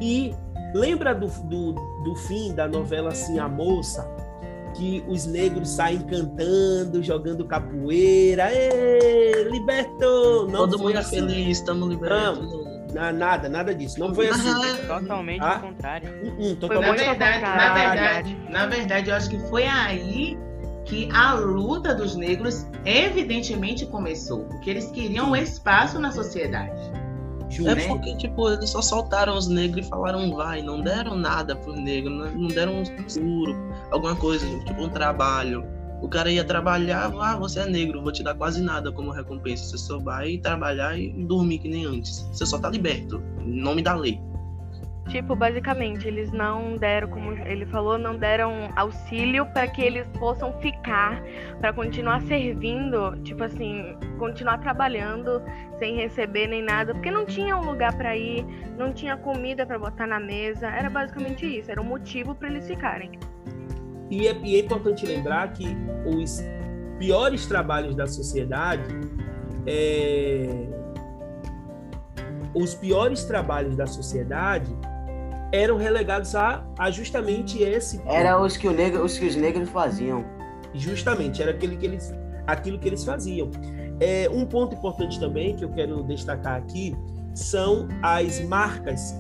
E 0.02 0.36
lembra 0.74 1.16
do, 1.16 1.28
do, 1.28 1.74
do 2.04 2.16
fim 2.28 2.54
da 2.54 2.68
novela 2.68 3.10
Assim 3.10 3.40
a 3.40 3.48
Moça? 3.48 4.10
Que 4.76 5.04
os 5.08 5.26
negros 5.26 5.70
saem 5.70 6.00
cantando, 6.00 7.04
jogando 7.04 7.46
capoeira, 7.46 8.50
Ê, 8.54 9.50
libertou! 9.50 10.48
Não 10.48 10.60
Todo 10.60 10.80
mundo 10.80 10.98
assim. 10.98 11.18
feliz, 11.18 11.58
estamos 11.58 11.90
libertos. 11.90 12.50
Não, 12.94 13.12
nada, 13.14 13.50
nada 13.50 13.76
disso. 13.76 14.00
Não 14.00 14.14
foi 14.14 14.30
assim. 14.30 14.50
Totalmente 14.88 15.42
ah? 15.44 15.60
contrário. 15.60 16.10
Uh, 16.24 16.52
uh, 16.52 16.56
totalmente 16.56 16.90
na 16.90 16.94
verdade, 16.94 17.42
na 17.42 17.74
verdade, 17.74 18.38
na 18.50 18.66
verdade, 18.66 19.10
eu 19.10 19.16
acho 19.16 19.30
que 19.30 19.40
foi 19.50 19.66
aí 19.66 20.38
que 20.92 21.08
a 21.14 21.36
luta 21.36 21.96
dos 21.96 22.18
negros 22.18 22.68
evidentemente 22.84 23.86
começou, 23.86 24.44
porque 24.44 24.70
eles 24.70 24.92
queriam 24.92 25.32
um 25.32 25.36
espaço 25.38 25.98
na 25.98 26.12
sociedade. 26.12 26.82
É 27.60 27.76
né? 27.76 27.88
porque, 27.88 28.18
tipo, 28.18 28.50
eles 28.50 28.70
só 28.70 28.82
soltaram 28.82 29.38
os 29.38 29.48
negros 29.48 29.86
e 29.86 29.90
falaram 29.90 30.36
vai, 30.36 30.62
não 30.62 30.82
deram 30.82 31.16
nada 31.16 31.56
pro 31.56 31.72
negro, 31.72 32.12
não 32.12 32.48
deram 32.50 32.82
um 32.82 33.10
seguro, 33.10 33.56
alguma 33.90 34.18
coisa, 34.18 34.46
tipo 34.66 34.82
um 34.84 34.90
trabalho. 34.90 35.66
O 36.02 36.10
cara 36.10 36.30
ia 36.30 36.44
trabalhar, 36.44 37.14
ah, 37.22 37.38
você 37.38 37.62
é 37.62 37.66
negro, 37.66 38.02
vou 38.02 38.12
te 38.12 38.22
dar 38.22 38.36
quase 38.36 38.62
nada 38.62 38.92
como 38.92 39.12
recompensa. 39.12 39.64
Você 39.64 39.78
só 39.78 39.98
vai 39.98 40.40
trabalhar 40.40 40.98
e 41.00 41.10
dormir 41.24 41.60
que 41.60 41.70
nem 41.70 41.86
antes. 41.86 42.28
Você 42.34 42.46
só 42.46 42.60
tá 42.60 42.70
liberto, 42.70 43.24
em 43.40 43.62
nome 43.62 43.82
da 43.82 43.96
lei. 43.96 44.20
Tipo, 45.12 45.36
basicamente, 45.36 46.08
eles 46.08 46.32
não 46.32 46.78
deram, 46.78 47.10
como 47.10 47.34
ele 47.34 47.66
falou, 47.66 47.98
não 47.98 48.16
deram 48.16 48.70
auxílio 48.78 49.46
para 49.48 49.68
que 49.68 49.82
eles 49.82 50.08
possam 50.18 50.54
ficar, 50.62 51.22
para 51.60 51.74
continuar 51.74 52.22
servindo, 52.22 53.18
tipo 53.22 53.44
assim, 53.44 53.98
continuar 54.18 54.60
trabalhando 54.60 55.42
sem 55.80 55.98
receber 55.98 56.48
nem 56.48 56.64
nada, 56.64 56.94
porque 56.94 57.12
não 57.12 57.26
tinha 57.26 57.58
um 57.58 57.66
lugar 57.66 57.94
para 57.98 58.16
ir, 58.16 58.46
não 58.78 58.94
tinha 58.94 59.18
comida 59.18 59.66
para 59.66 59.78
botar 59.78 60.08
na 60.08 60.18
mesa. 60.18 60.68
Era 60.68 60.90
basicamente 60.90 61.46
isso, 61.46 61.70
era 61.70 61.82
um 61.82 61.86
motivo 61.86 62.34
para 62.34 62.48
eles 62.48 62.66
ficarem. 62.66 63.12
E 64.10 64.30
é, 64.30 64.38
e 64.42 64.56
é 64.56 64.60
importante 64.60 65.06
lembrar 65.06 65.52
que 65.52 65.68
os 66.06 66.42
piores 66.98 67.46
trabalhos 67.48 67.98
da 67.98 68.08
sociedade 68.08 68.84
é, 69.68 70.68
os 72.54 72.74
piores 72.76 73.24
trabalhos 73.26 73.76
da 73.76 73.86
sociedade 73.88 74.74
eram 75.52 75.78
relegados 75.78 76.34
a, 76.36 76.64
a 76.78 76.90
justamente 76.90 77.62
esse. 77.62 78.02
Era 78.06 78.42
os 78.42 78.56
que, 78.56 78.68
o 78.68 78.72
negro, 78.72 79.04
os 79.04 79.18
que 79.18 79.26
os 79.26 79.36
negros 79.36 79.70
faziam. 79.70 80.24
Justamente, 80.74 81.42
era 81.42 81.52
aquele 81.52 81.76
que 81.76 81.86
eles, 81.86 82.14
aquilo 82.48 82.80
que 82.80 82.88
eles 82.88 83.04
faziam. 83.04 83.52
É, 84.00 84.30
um 84.32 84.46
ponto 84.46 84.76
importante 84.76 85.20
também 85.20 85.56
que 85.56 85.64
eu 85.64 85.70
quero 85.70 86.04
destacar 86.04 86.56
aqui 86.56 86.96
são 87.34 87.88
as 88.02 88.40
marcas 88.46 89.16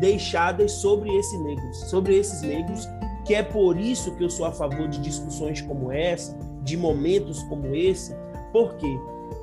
deixadas 0.00 0.72
sobre 0.72 1.14
esses 1.16 1.40
negros, 1.42 1.76
sobre 1.90 2.16
esses 2.16 2.42
negros, 2.42 2.88
que 3.26 3.34
é 3.34 3.42
por 3.42 3.78
isso 3.78 4.14
que 4.16 4.24
eu 4.24 4.30
sou 4.30 4.46
a 4.46 4.52
favor 4.52 4.88
de 4.88 4.98
discussões 5.00 5.60
como 5.62 5.90
essa, 5.90 6.36
de 6.62 6.76
momentos 6.76 7.42
como 7.44 7.74
esse. 7.74 8.14
Por 8.52 8.74
quê? 8.76 8.98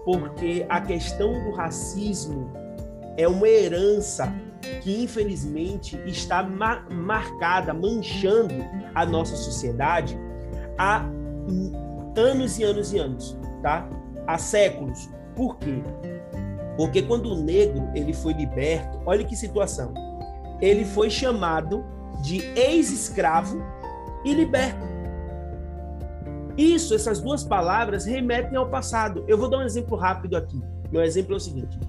Porque 0.05 0.65
a 0.69 0.81
questão 0.81 1.33
do 1.43 1.51
racismo 1.51 2.49
é 3.17 3.27
uma 3.27 3.47
herança 3.47 4.33
que 4.81 5.03
infelizmente 5.03 5.99
está 6.05 6.43
ma 6.43 6.81
marcada, 6.89 7.73
manchando 7.73 8.55
a 8.93 9.05
nossa 9.05 9.35
sociedade 9.35 10.17
há 10.77 11.05
anos 12.15 12.57
e 12.57 12.63
anos 12.63 12.93
e 12.93 12.97
anos, 12.97 13.37
tá? 13.61 13.87
Há 14.25 14.37
séculos. 14.37 15.09
Por 15.35 15.57
quê? 15.57 15.81
Porque 16.75 17.01
quando 17.01 17.31
o 17.31 17.35
negro 17.35 17.89
ele 17.93 18.13
foi 18.13 18.33
liberto, 18.33 18.99
olha 19.05 19.23
que 19.23 19.35
situação. 19.35 19.93
Ele 20.61 20.85
foi 20.85 21.09
chamado 21.09 21.83
de 22.21 22.41
ex-escravo 22.55 23.61
e 24.25 24.33
liberto. 24.33 24.85
Isso, 26.57 26.95
essas 26.95 27.21
duas 27.21 27.43
palavras 27.43 28.05
remetem 28.05 28.57
ao 28.57 28.67
passado. 28.67 29.23
Eu 29.27 29.37
vou 29.37 29.47
dar 29.47 29.59
um 29.59 29.63
exemplo 29.63 29.95
rápido 29.95 30.35
aqui. 30.35 30.59
Meu 30.91 31.03
exemplo 31.03 31.33
é 31.33 31.37
o 31.37 31.39
seguinte: 31.39 31.79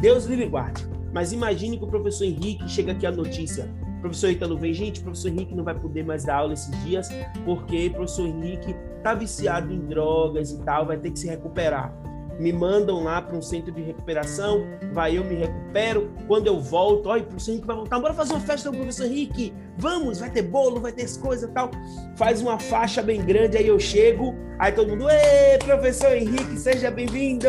Deus 0.00 0.24
livre 0.26 0.48
guarde. 0.48 0.86
Mas 1.12 1.32
imagine 1.32 1.76
que 1.78 1.84
o 1.84 1.88
professor 1.88 2.24
Henrique 2.24 2.68
chega 2.68 2.92
aqui 2.92 3.06
a 3.06 3.12
notícia. 3.12 3.68
O 3.98 4.00
professor 4.02 4.30
Italo 4.30 4.56
vem, 4.56 4.72
gente, 4.72 5.00
o 5.00 5.04
professor 5.04 5.28
Henrique 5.28 5.54
não 5.54 5.62
vai 5.62 5.78
poder 5.78 6.04
mais 6.04 6.24
dar 6.24 6.36
aula 6.36 6.54
esses 6.54 6.82
dias 6.82 7.08
porque 7.44 7.86
o 7.88 7.92
professor 7.92 8.26
Henrique 8.26 8.74
tá 9.02 9.14
viciado 9.14 9.72
em 9.72 9.80
drogas 9.80 10.50
e 10.50 10.58
tal, 10.62 10.86
vai 10.86 10.96
ter 10.96 11.10
que 11.10 11.18
se 11.18 11.28
recuperar. 11.28 11.94
me 12.38 12.52
mandam 12.52 13.04
lá 13.04 13.20
para 13.22 13.36
um 13.36 13.42
centro 13.42 13.70
de 13.72 13.82
recuperação, 13.82 14.64
vai 14.92 15.16
eu 15.16 15.24
me 15.24 15.34
recupero, 15.36 16.10
quando 16.26 16.46
eu 16.46 16.60
volto, 16.60 17.08
olha, 17.08 17.22
o 17.22 17.26
professor 17.26 17.52
Henrique 17.52 17.66
vai 17.66 17.76
voltar, 17.76 18.00
bora 18.00 18.14
fazer 18.14 18.32
uma 18.32 18.40
festa 18.40 18.68
com 18.70 18.76
o 18.76 18.78
professor 18.78 19.06
Henrique, 19.06 19.52
vamos, 19.76 20.18
vai 20.18 20.30
ter 20.30 20.42
bolo, 20.42 20.80
vai 20.80 20.92
ter 20.92 21.04
e 21.04 21.48
tal, 21.48 21.70
faz 22.16 22.40
uma 22.40 22.58
faixa 22.58 23.02
bem 23.02 23.22
grande, 23.24 23.56
aí 23.56 23.68
eu 23.68 23.78
chego, 23.78 24.34
aí 24.58 24.72
todo 24.72 24.88
mundo, 24.88 25.08
ê, 25.08 25.58
professor 25.58 26.16
Henrique, 26.16 26.58
seja 26.58 26.90
bem-vindo! 26.90 27.48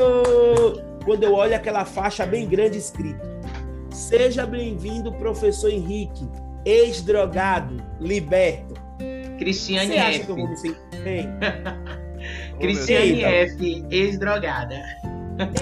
Quando 1.05 1.24
eu 1.24 1.34
olho 1.34 1.55
aquela 1.55 1.84
faixa 1.84 2.25
bem 2.25 2.48
grande 2.48 2.77
escrito, 2.77 3.32
seja 3.93 4.45
bem-vindo, 4.45 5.12
professor 5.13 5.69
Henrique, 5.69 6.27
ex-drogado, 6.65 7.77
liberto. 8.00 8.73
Cristiane 9.38 9.88
Você 9.93 9.97
acha 9.97 10.17
F. 10.17 10.25
que 10.25 10.31
eu 10.31 10.35
vou 10.35 10.47
me 10.47 10.57
sentir 10.57 10.79
bem? 11.03 11.27
Cristiane. 12.59 13.23
F, 13.23 13.85
ex-drogada. 13.89 14.81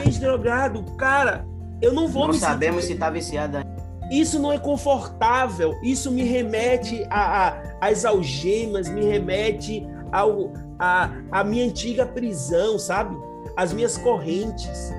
Ex-drogado, 0.05 0.83
cara, 0.97 1.45
eu 1.81 1.93
não 1.93 2.07
vou 2.07 2.23
Não 2.23 2.27
me 2.29 2.33
sentir 2.35 2.45
sabemos 2.45 2.85
bem. 2.85 2.93
se 2.93 2.99
tá 2.99 3.09
viciada. 3.09 3.63
Isso 4.11 4.39
não 4.39 4.51
é 4.51 4.59
confortável. 4.59 5.73
Isso 5.81 6.11
me 6.11 6.23
remete 6.23 7.05
a, 7.09 7.47
a- 7.47 7.63
às 7.79 8.03
algemas, 8.03 8.89
me 8.89 9.05
remete 9.05 9.87
ao, 10.11 10.51
a, 10.77 11.09
a 11.31 11.43
minha 11.43 11.65
antiga 11.65 12.05
prisão, 12.05 12.77
sabe? 12.77 13.15
As 13.55 13.71
minhas 13.73 13.97
correntes. 13.97 14.91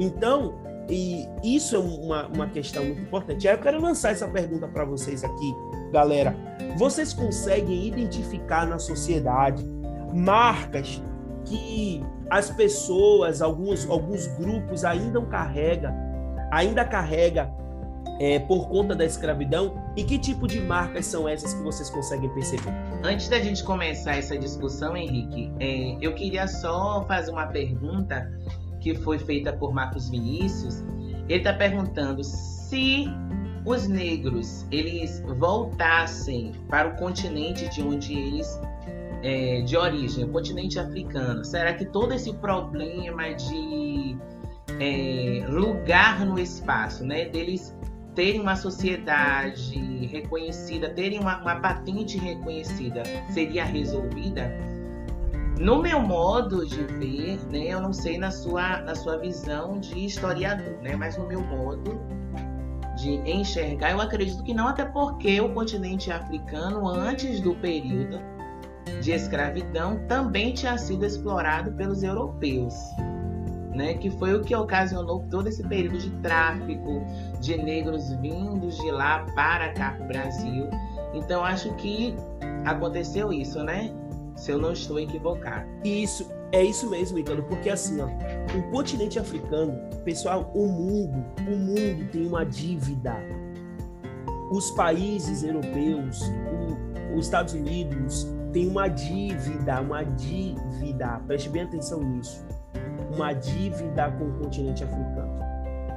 Então, 0.00 0.54
e 0.88 1.26
isso 1.42 1.76
é 1.76 1.78
uma, 1.78 2.26
uma 2.26 2.46
questão 2.48 2.84
muito 2.84 3.00
importante. 3.02 3.48
Aí 3.48 3.54
eu 3.54 3.60
quero 3.60 3.80
lançar 3.80 4.12
essa 4.12 4.28
pergunta 4.28 4.68
para 4.68 4.84
vocês 4.84 5.24
aqui, 5.24 5.54
galera. 5.92 6.36
Vocês 6.76 7.12
conseguem 7.12 7.86
identificar 7.86 8.66
na 8.66 8.78
sociedade 8.78 9.64
marcas 10.12 11.02
que 11.44 12.04
as 12.30 12.50
pessoas, 12.50 13.40
alguns, 13.40 13.88
alguns 13.88 14.26
grupos 14.26 14.84
ainda 14.84 15.20
carrega, 15.22 15.94
ainda 16.50 16.84
carrega 16.84 17.50
é, 18.20 18.38
por 18.38 18.68
conta 18.68 18.94
da 18.94 19.04
escravidão? 19.04 19.82
E 19.96 20.04
que 20.04 20.18
tipo 20.18 20.46
de 20.46 20.60
marcas 20.60 21.06
são 21.06 21.28
essas 21.28 21.54
que 21.54 21.62
vocês 21.62 21.88
conseguem 21.88 22.28
perceber? 22.30 22.72
Antes 23.02 23.28
da 23.28 23.38
gente 23.38 23.62
começar 23.64 24.16
essa 24.16 24.36
discussão, 24.36 24.96
Henrique, 24.96 25.52
é, 25.60 25.96
eu 26.00 26.14
queria 26.14 26.46
só 26.46 27.04
fazer 27.06 27.30
uma 27.30 27.46
pergunta 27.46 28.30
que 28.84 28.94
foi 28.94 29.18
feita 29.18 29.50
por 29.50 29.72
Marcos 29.72 30.10
Vinícius. 30.10 30.84
Ele 31.26 31.38
está 31.38 31.54
perguntando 31.54 32.22
se 32.22 33.06
os 33.64 33.88
negros 33.88 34.66
eles 34.70 35.24
voltassem 35.38 36.52
para 36.68 36.88
o 36.88 36.96
continente 36.96 37.66
de 37.70 37.80
onde 37.80 38.12
eles 38.12 38.60
é, 39.22 39.62
de 39.62 39.74
origem, 39.74 40.24
o 40.24 40.28
continente 40.28 40.78
africano, 40.78 41.42
será 41.42 41.72
que 41.72 41.86
todo 41.86 42.12
esse 42.12 42.30
problema 42.34 43.32
de 43.32 44.18
é, 44.78 45.46
lugar 45.48 46.26
no 46.26 46.38
espaço, 46.38 47.06
né, 47.06 47.24
deles 47.24 47.74
terem 48.14 48.38
uma 48.38 48.54
sociedade 48.54 50.06
reconhecida, 50.12 50.90
terem 50.90 51.20
uma, 51.20 51.40
uma 51.40 51.56
patente 51.56 52.18
reconhecida, 52.18 53.02
seria 53.30 53.64
resolvida? 53.64 54.73
No 55.58 55.80
meu 55.80 56.00
modo 56.00 56.66
de 56.66 56.82
ver, 56.82 57.38
né, 57.50 57.66
eu 57.68 57.80
não 57.80 57.92
sei 57.92 58.18
na 58.18 58.30
sua, 58.30 58.78
na 58.78 58.94
sua 58.94 59.18
visão 59.18 59.78
de 59.78 60.04
historiador, 60.04 60.76
né, 60.82 60.96
mas 60.96 61.16
no 61.16 61.26
meu 61.26 61.40
modo 61.40 62.00
de 62.96 63.12
enxergar, 63.28 63.92
eu 63.92 64.00
acredito 64.00 64.42
que 64.42 64.52
não, 64.52 64.68
até 64.68 64.84
porque 64.84 65.40
o 65.40 65.52
continente 65.52 66.10
africano, 66.10 66.88
antes 66.88 67.40
do 67.40 67.54
período 67.56 68.20
de 69.00 69.12
escravidão, 69.12 70.00
também 70.08 70.52
tinha 70.52 70.76
sido 70.76 71.04
explorado 71.04 71.72
pelos 71.72 72.02
europeus 72.02 72.74
né, 73.74 73.94
que 73.94 74.10
foi 74.10 74.34
o 74.34 74.40
que 74.40 74.54
ocasionou 74.54 75.26
todo 75.30 75.48
esse 75.48 75.62
período 75.64 75.98
de 75.98 76.10
tráfico 76.22 77.04
de 77.40 77.56
negros 77.56 78.12
vindos 78.14 78.76
de 78.76 78.90
lá 78.90 79.26
para 79.34 79.72
cá 79.72 79.92
para 79.92 80.04
o 80.04 80.08
Brasil. 80.08 80.68
Então 81.12 81.44
acho 81.44 81.74
que 81.74 82.14
aconteceu 82.64 83.32
isso, 83.32 83.62
né? 83.62 83.92
Se 84.36 84.50
eu 84.50 84.58
não 84.58 84.72
estou 84.72 84.98
equivocado. 84.98 85.66
Isso 85.84 86.28
é 86.52 86.62
isso 86.62 86.88
mesmo, 86.90 87.18
Ítalo, 87.18 87.42
porque 87.44 87.68
assim, 87.70 88.00
ó, 88.00 88.06
o 88.56 88.70
continente 88.70 89.18
africano, 89.18 89.74
pessoal, 90.04 90.50
o 90.54 90.66
mundo, 90.66 91.24
o 91.48 91.56
mundo 91.56 92.08
tem 92.12 92.26
uma 92.26 92.44
dívida. 92.44 93.14
Os 94.50 94.70
países 94.72 95.42
europeus, 95.42 96.20
o- 96.22 97.16
os 97.18 97.26
Estados 97.26 97.54
Unidos 97.54 98.26
tem 98.52 98.68
uma 98.68 98.88
dívida, 98.88 99.80
uma 99.80 100.04
dívida. 100.04 101.20
Preste 101.26 101.48
bem 101.48 101.62
atenção 101.62 102.00
nisso. 102.02 102.44
Uma 103.14 103.32
dívida 103.32 104.10
com 104.12 104.24
o 104.24 104.32
continente 104.42 104.84
africano. 104.84 105.32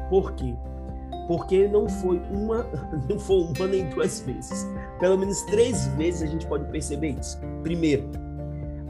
Por 0.10 0.34
quê? 0.34 0.56
Porque 1.28 1.68
não 1.68 1.88
foi 1.90 2.20
uma, 2.32 2.66
não 3.10 3.20
foi 3.20 3.44
uma 3.44 3.68
nem 3.68 3.90
duas 3.90 4.22
vezes. 4.22 4.66
Pelo 5.00 5.18
menos 5.18 5.42
três 5.44 5.86
vezes 5.90 6.24
a 6.24 6.26
gente 6.28 6.48
pode 6.48 6.66
perceber 6.72 7.10
isso. 7.20 7.38
Primeiro, 7.64 8.10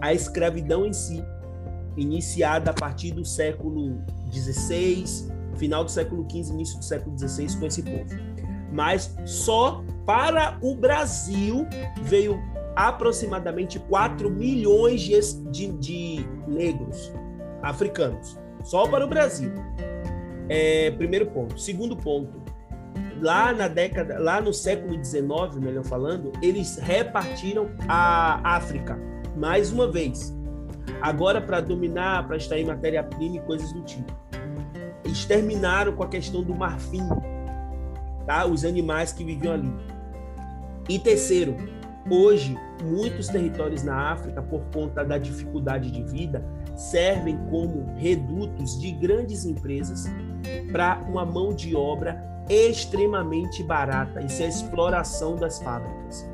a 0.01 0.13
escravidão 0.13 0.85
em 0.85 0.93
si, 0.93 1.23
iniciada 1.95 2.71
a 2.71 2.73
partir 2.73 3.11
do 3.11 3.25
século 3.25 3.99
XVI, 4.31 5.05
final 5.57 5.83
do 5.83 5.91
século 5.91 6.25
XV, 6.29 6.53
início 6.53 6.77
do 6.77 6.85
século 6.85 7.17
XVI, 7.17 7.59
com 7.59 7.65
esse 7.65 7.81
povo. 7.81 8.05
Mas 8.71 9.15
só 9.25 9.83
para 10.05 10.57
o 10.61 10.75
Brasil 10.75 11.67
veio 12.03 12.39
aproximadamente 12.75 13.79
4 13.79 14.29
milhões 14.29 15.01
de, 15.01 15.71
de 15.73 16.27
negros 16.47 17.11
africanos. 17.63 18.37
Só 18.63 18.87
para 18.87 19.03
o 19.03 19.07
Brasil. 19.07 19.51
É, 20.47 20.91
primeiro 20.91 21.25
ponto. 21.27 21.59
Segundo 21.59 21.95
ponto. 21.95 22.45
Lá 23.19 23.51
na 23.51 23.67
década, 23.67 24.19
lá 24.19 24.39
no 24.39 24.53
século 24.53 24.93
XIX, 25.03 25.23
melhor 25.59 25.83
falando, 25.83 26.31
eles 26.39 26.77
repartiram 26.77 27.71
a 27.87 28.55
África 28.55 28.99
mais 29.37 29.71
uma 29.71 29.89
vez. 29.89 30.35
Agora 31.01 31.39
para 31.39 31.61
dominar, 31.61 32.27
para 32.27 32.37
extrair 32.37 32.65
matéria-prima 32.65 33.37
e 33.37 33.39
coisas 33.41 33.71
do 33.71 33.81
tipo. 33.81 34.11
Eles 35.03 35.25
terminaram 35.25 35.93
com 35.93 36.03
a 36.03 36.07
questão 36.07 36.43
do 36.43 36.53
marfim, 36.53 37.07
tá? 38.25 38.45
Os 38.45 38.65
animais 38.65 39.13
que 39.13 39.23
viviam 39.23 39.53
ali. 39.53 39.71
E 40.89 40.99
terceiro, 40.99 41.55
hoje 42.09 42.57
muitos 42.83 43.27
territórios 43.27 43.83
na 43.83 44.11
África, 44.11 44.41
por 44.41 44.61
conta 44.73 45.03
da 45.03 45.17
dificuldade 45.17 45.91
de 45.91 46.03
vida, 46.03 46.43
servem 46.75 47.37
como 47.49 47.93
redutos 47.95 48.79
de 48.79 48.91
grandes 48.91 49.45
empresas 49.45 50.05
para 50.71 50.99
uma 51.07 51.25
mão 51.25 51.53
de 51.53 51.75
obra 51.75 52.23
extremamente 52.49 53.63
barata. 53.63 54.21
Isso 54.21 54.41
é 54.41 54.45
a 54.45 54.49
exploração 54.49 55.35
das 55.35 55.59
fábricas. 55.61 56.29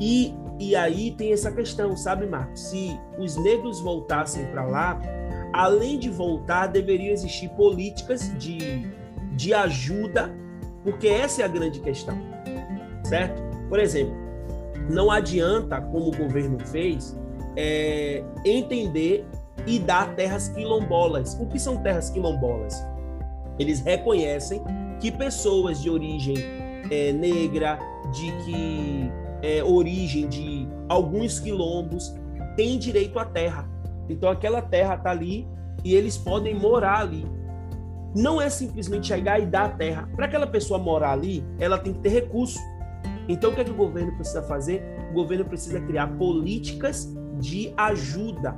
E, 0.00 0.34
e 0.58 0.76
aí 0.76 1.10
tem 1.12 1.32
essa 1.32 1.50
questão, 1.50 1.96
sabe, 1.96 2.26
Marcos? 2.26 2.60
Se 2.60 2.98
os 3.18 3.36
negros 3.36 3.80
voltassem 3.80 4.46
para 4.46 4.64
lá, 4.64 5.00
além 5.52 5.98
de 5.98 6.08
voltar, 6.10 6.68
deveriam 6.68 7.12
existir 7.12 7.48
políticas 7.50 8.32
de, 8.38 8.86
de 9.32 9.52
ajuda, 9.52 10.34
porque 10.82 11.08
essa 11.08 11.42
é 11.42 11.44
a 11.44 11.48
grande 11.48 11.80
questão, 11.80 12.16
certo? 13.02 13.42
Por 13.68 13.80
exemplo, 13.80 14.14
não 14.88 15.10
adianta, 15.10 15.80
como 15.80 16.08
o 16.08 16.16
governo 16.16 16.58
fez, 16.60 17.18
é, 17.56 18.22
entender 18.44 19.26
e 19.66 19.78
dar 19.78 20.14
terras 20.14 20.48
quilombolas. 20.48 21.36
O 21.40 21.46
que 21.46 21.58
são 21.58 21.78
terras 21.78 22.10
quilombolas? 22.10 22.84
Eles 23.58 23.80
reconhecem 23.80 24.62
que 25.00 25.10
pessoas 25.10 25.80
de 25.80 25.88
origem 25.88 26.36
é, 26.90 27.12
negra, 27.12 27.78
de 28.12 28.30
que 28.44 29.10
é, 29.44 29.62
origem 29.62 30.26
de 30.26 30.66
alguns 30.88 31.38
quilombos, 31.38 32.14
têm 32.56 32.78
direito 32.78 33.18
à 33.18 33.26
terra. 33.26 33.68
Então 34.08 34.30
aquela 34.30 34.62
terra 34.62 34.94
está 34.94 35.10
ali 35.10 35.46
e 35.84 35.94
eles 35.94 36.16
podem 36.16 36.54
morar 36.54 37.00
ali. 37.00 37.26
Não 38.16 38.40
é 38.40 38.48
simplesmente 38.48 39.08
chegar 39.08 39.38
e 39.38 39.44
dar 39.44 39.66
a 39.66 39.68
terra. 39.68 40.08
Para 40.16 40.24
aquela 40.24 40.46
pessoa 40.46 40.78
morar 40.78 41.12
ali, 41.12 41.44
ela 41.58 41.76
tem 41.76 41.92
que 41.92 41.98
ter 41.98 42.08
recurso. 42.08 42.58
Então 43.28 43.50
o 43.50 43.54
que, 43.54 43.60
é 43.60 43.64
que 43.64 43.70
o 43.70 43.76
governo 43.76 44.12
precisa 44.16 44.42
fazer? 44.42 44.82
O 45.10 45.12
governo 45.12 45.44
precisa 45.44 45.78
criar 45.78 46.06
políticas 46.16 47.14
de 47.38 47.70
ajuda. 47.76 48.56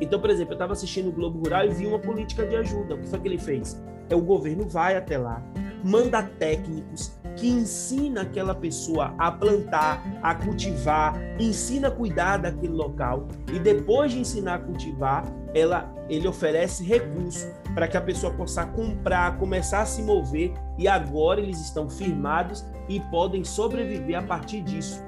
Então, 0.00 0.20
por 0.20 0.30
exemplo, 0.30 0.52
eu 0.52 0.56
estava 0.56 0.72
assistindo 0.72 1.10
o 1.10 1.12
Globo 1.12 1.38
Rural 1.38 1.66
e 1.66 1.68
vi 1.68 1.86
uma 1.86 2.00
política 2.00 2.44
de 2.44 2.56
ajuda. 2.56 2.96
O 2.96 2.98
que 2.98 3.06
foi 3.06 3.20
que 3.20 3.28
ele 3.28 3.38
fez? 3.38 3.80
É 4.10 4.16
o 4.16 4.20
governo 4.20 4.68
vai 4.68 4.96
até 4.96 5.16
lá, 5.16 5.40
manda 5.84 6.22
técnicos 6.22 7.16
que 7.36 7.48
ensina 7.48 8.22
aquela 8.22 8.54
pessoa 8.54 9.14
a 9.18 9.30
plantar, 9.30 10.02
a 10.22 10.34
cultivar, 10.34 11.14
ensina 11.38 11.88
a 11.88 11.90
cuidar 11.90 12.38
daquele 12.38 12.72
local 12.72 13.28
e 13.52 13.58
depois 13.58 14.12
de 14.12 14.20
ensinar 14.20 14.54
a 14.54 14.58
cultivar, 14.58 15.24
ela, 15.54 15.92
ele 16.08 16.26
oferece 16.26 16.84
recurso 16.84 17.46
para 17.74 17.88
que 17.88 17.96
a 17.96 18.00
pessoa 18.00 18.32
possa 18.32 18.64
comprar, 18.66 19.38
começar 19.38 19.82
a 19.82 19.86
se 19.86 20.02
mover 20.02 20.52
e 20.78 20.86
agora 20.88 21.40
eles 21.40 21.60
estão 21.60 21.88
firmados 21.88 22.64
e 22.88 23.00
podem 23.00 23.44
sobreviver 23.44 24.18
a 24.18 24.22
partir 24.22 24.60
disso, 24.62 25.02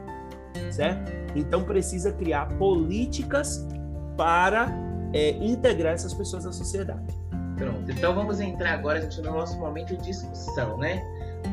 certo? 0.70 1.12
Então 1.34 1.64
precisa 1.64 2.12
criar 2.12 2.46
políticas 2.56 3.66
para 4.16 4.72
é, 5.12 5.30
integrar 5.30 5.94
essas 5.94 6.14
pessoas 6.14 6.46
à 6.46 6.52
sociedade. 6.52 7.14
Pronto, 7.56 7.90
então 7.90 8.14
vamos 8.14 8.38
entrar 8.38 8.74
agora, 8.74 9.00
gente, 9.00 9.20
no 9.22 9.32
nosso 9.32 9.58
momento 9.58 9.96
de 9.96 10.04
discussão, 10.04 10.76
né? 10.78 11.02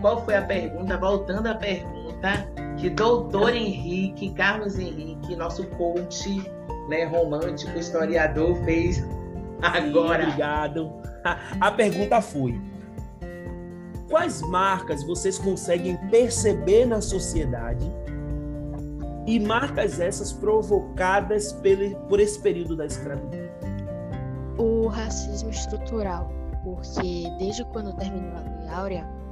Qual 0.01 0.23
foi 0.23 0.35
a 0.35 0.41
pergunta? 0.41 0.97
Voltando 0.97 1.47
à 1.47 1.55
pergunta 1.55 2.47
que 2.77 2.89
doutor 2.89 3.55
Henrique, 3.55 4.31
Carlos 4.33 4.77
Henrique, 4.77 5.35
nosso 5.35 5.65
coach 5.67 6.43
né, 6.89 7.05
romântico, 7.05 7.77
historiador, 7.77 8.55
fez 8.63 9.03
agora. 9.61 10.23
Obrigado. 10.23 10.91
A 11.59 11.71
pergunta 11.71 12.21
foi: 12.21 12.59
quais 14.09 14.41
marcas 14.41 15.03
vocês 15.03 15.37
conseguem 15.37 15.97
perceber 16.09 16.85
na 16.85 17.01
sociedade 17.01 17.89
e 19.25 19.39
marcas 19.39 19.99
essas 19.99 20.33
provocadas 20.33 21.53
por 22.09 22.19
esse 22.19 22.39
período 22.39 22.75
da 22.75 22.85
escravidão? 22.85 23.39
O 24.57 24.87
racismo 24.87 25.49
estrutural, 25.49 26.29
porque 26.63 27.27
desde 27.39 27.63
quando 27.65 27.95
terminou 27.95 28.37
a 28.37 28.41
Lei 28.41 28.69
Áurea, 28.69 29.22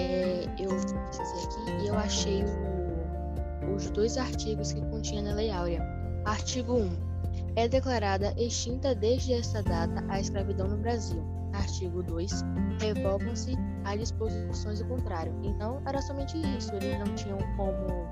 é, 0.00 0.44
eu 0.58 0.70
pesquisei 1.08 1.44
aqui 1.44 1.84
e 1.84 1.88
eu 1.88 1.94
achei 1.94 2.44
o, 2.44 3.74
os 3.74 3.90
dois 3.90 4.16
artigos 4.16 4.72
que 4.72 4.80
continha 4.86 5.22
na 5.22 5.34
Lei 5.34 5.50
Áurea. 5.50 5.82
Artigo 6.24 6.74
1. 6.74 7.10
É 7.56 7.68
declarada 7.68 8.34
extinta 8.38 8.94
desde 8.94 9.34
esta 9.34 9.62
data 9.62 10.04
a 10.08 10.20
escravidão 10.20 10.68
no 10.68 10.76
Brasil. 10.76 11.22
Artigo 11.52 12.02
2. 12.02 12.44
Revogam-se 12.80 13.54
as 13.84 13.98
disposições 13.98 14.80
do 14.80 14.86
contrário. 14.86 15.32
Então, 15.42 15.82
era 15.86 16.00
somente 16.00 16.36
isso. 16.56 16.74
Eles 16.74 16.98
não 16.98 17.14
tinham 17.14 17.38
como. 17.56 18.08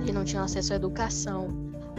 Eles 0.00 0.14
não 0.14 0.24
tinham 0.24 0.44
acesso 0.44 0.72
à 0.72 0.76
educação, 0.76 1.48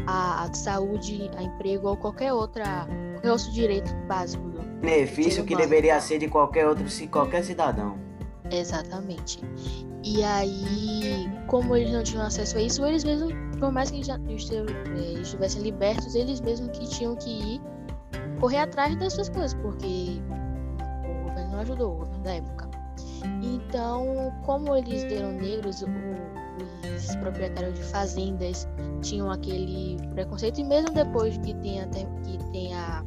à, 0.08 0.52
saúde, 0.54 1.30
a 1.38 1.44
emprego 1.44 1.88
ou 1.88 1.98
qualquer 1.98 2.34
outra 2.34 2.88
qualquer 3.14 3.32
outro 3.32 3.52
direito 3.52 3.94
básico. 4.08 4.44
Do 4.50 4.62
Benefício 4.82 5.44
que 5.44 5.56
deveria 5.56 6.00
ser 6.00 6.18
de 6.18 6.28
qualquer 6.28 6.68
outro 6.68 6.86
qualquer 7.10 7.44
cidadão. 7.44 8.11
Exatamente. 8.52 9.40
E 10.04 10.24
aí, 10.24 11.30
como 11.48 11.76
eles 11.76 11.92
não 11.92 12.04
tinham 12.04 12.26
acesso 12.26 12.58
a 12.58 12.62
isso, 12.62 12.86
eles 12.86 13.04
mesmos, 13.04 13.34
por 13.60 13.72
mais 13.72 13.90
que 13.90 13.98
eles 13.98 14.08
já 14.08 14.16
eh, 14.16 15.22
estivessem 15.22 15.62
libertos, 15.62 16.16
eles 16.16 16.42
mesmos 16.42 16.78
que 16.78 16.88
tinham 16.90 17.16
que 17.16 17.30
ir 17.30 17.62
correr 18.40 18.58
atrás 18.58 18.96
das 18.98 19.14
suas 19.14 19.30
coisas, 19.30 19.54
porque 19.54 20.22
o 21.06 21.30
governo 21.30 21.52
não 21.52 21.60
ajudou, 21.60 21.94
o 21.94 21.98
governo 22.00 22.24
da 22.24 22.34
época. 22.34 22.70
Então, 23.42 24.34
como 24.44 24.76
eles 24.76 25.04
eram 25.04 25.32
negros, 25.34 25.84
os 25.84 27.16
proprietários 27.18 27.76
de 27.76 27.84
fazendas 27.84 28.68
tinham 29.02 29.32
aquele 29.32 29.98
preconceito, 30.14 30.60
e 30.60 30.64
mesmo 30.64 30.92
depois 30.92 31.38
que 31.38 31.54
tenha, 31.56 31.88
que 31.88 32.38
tenha 32.52 33.06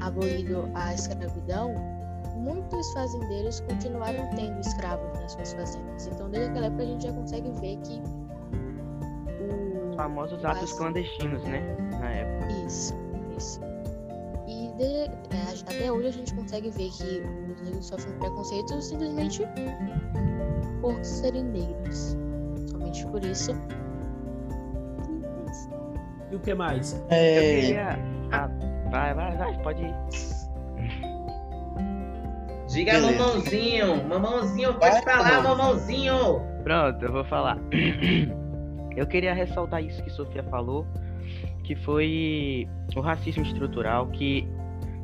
abolido 0.00 0.70
a 0.74 0.94
escravidão, 0.94 1.97
muitos 2.48 2.92
fazendeiros 2.92 3.60
continuaram 3.60 4.28
tendo 4.34 4.58
escravos 4.60 5.20
nas 5.20 5.32
suas 5.32 5.52
fazendas. 5.52 6.06
Então, 6.06 6.30
desde 6.30 6.50
aquela 6.50 6.66
época, 6.66 6.82
a 6.82 6.86
gente 6.86 7.02
já 7.04 7.12
consegue 7.12 7.50
ver 7.60 7.76
que. 7.78 8.02
Os 9.90 9.96
famosos 9.96 10.44
atos 10.44 10.72
clandestinos, 10.72 11.42
né? 11.44 11.60
Na 12.00 12.10
época. 12.10 12.52
Isso, 12.66 12.94
isso. 13.36 13.60
E 14.46 14.72
de, 14.78 14.84
é, 14.84 15.52
até 15.68 15.92
hoje 15.92 16.08
a 16.08 16.12
gente 16.12 16.34
consegue 16.34 16.70
ver 16.70 16.90
que 16.90 17.22
os 17.52 17.60
negros 17.62 17.86
sofrem 17.86 18.18
preconceito 18.18 18.80
simplesmente 18.80 19.42
por 20.80 21.04
serem 21.04 21.44
negros. 21.44 22.16
Somente 22.70 23.06
por 23.06 23.22
isso. 23.24 23.52
E 26.30 26.36
o 26.36 26.40
que 26.40 26.54
mais? 26.54 26.94
É... 27.10 27.36
Eu 27.36 27.60
queria. 27.60 27.98
Ah, 28.32 28.48
vai, 28.90 29.14
vai, 29.14 29.36
vai, 29.36 29.62
pode 29.62 29.82
ir. 29.82 30.37
Diga 32.78 32.92
Beleza. 32.92 33.18
mamãozinho, 33.18 34.08
mamãozinho, 34.08 34.74
pode 34.74 34.94
Vai, 34.94 35.02
falar, 35.02 35.42
mamãozinho. 35.42 36.40
Pronto, 36.62 37.04
eu 37.04 37.12
vou 37.12 37.24
falar. 37.24 37.58
Eu 38.96 39.06
queria 39.06 39.32
ressaltar 39.32 39.82
isso 39.82 40.02
que 40.02 40.10
Sofia 40.10 40.42
falou, 40.44 40.84
que 41.62 41.76
foi 41.76 42.68
o 42.96 43.00
racismo 43.00 43.44
estrutural, 43.44 44.08
que 44.08 44.48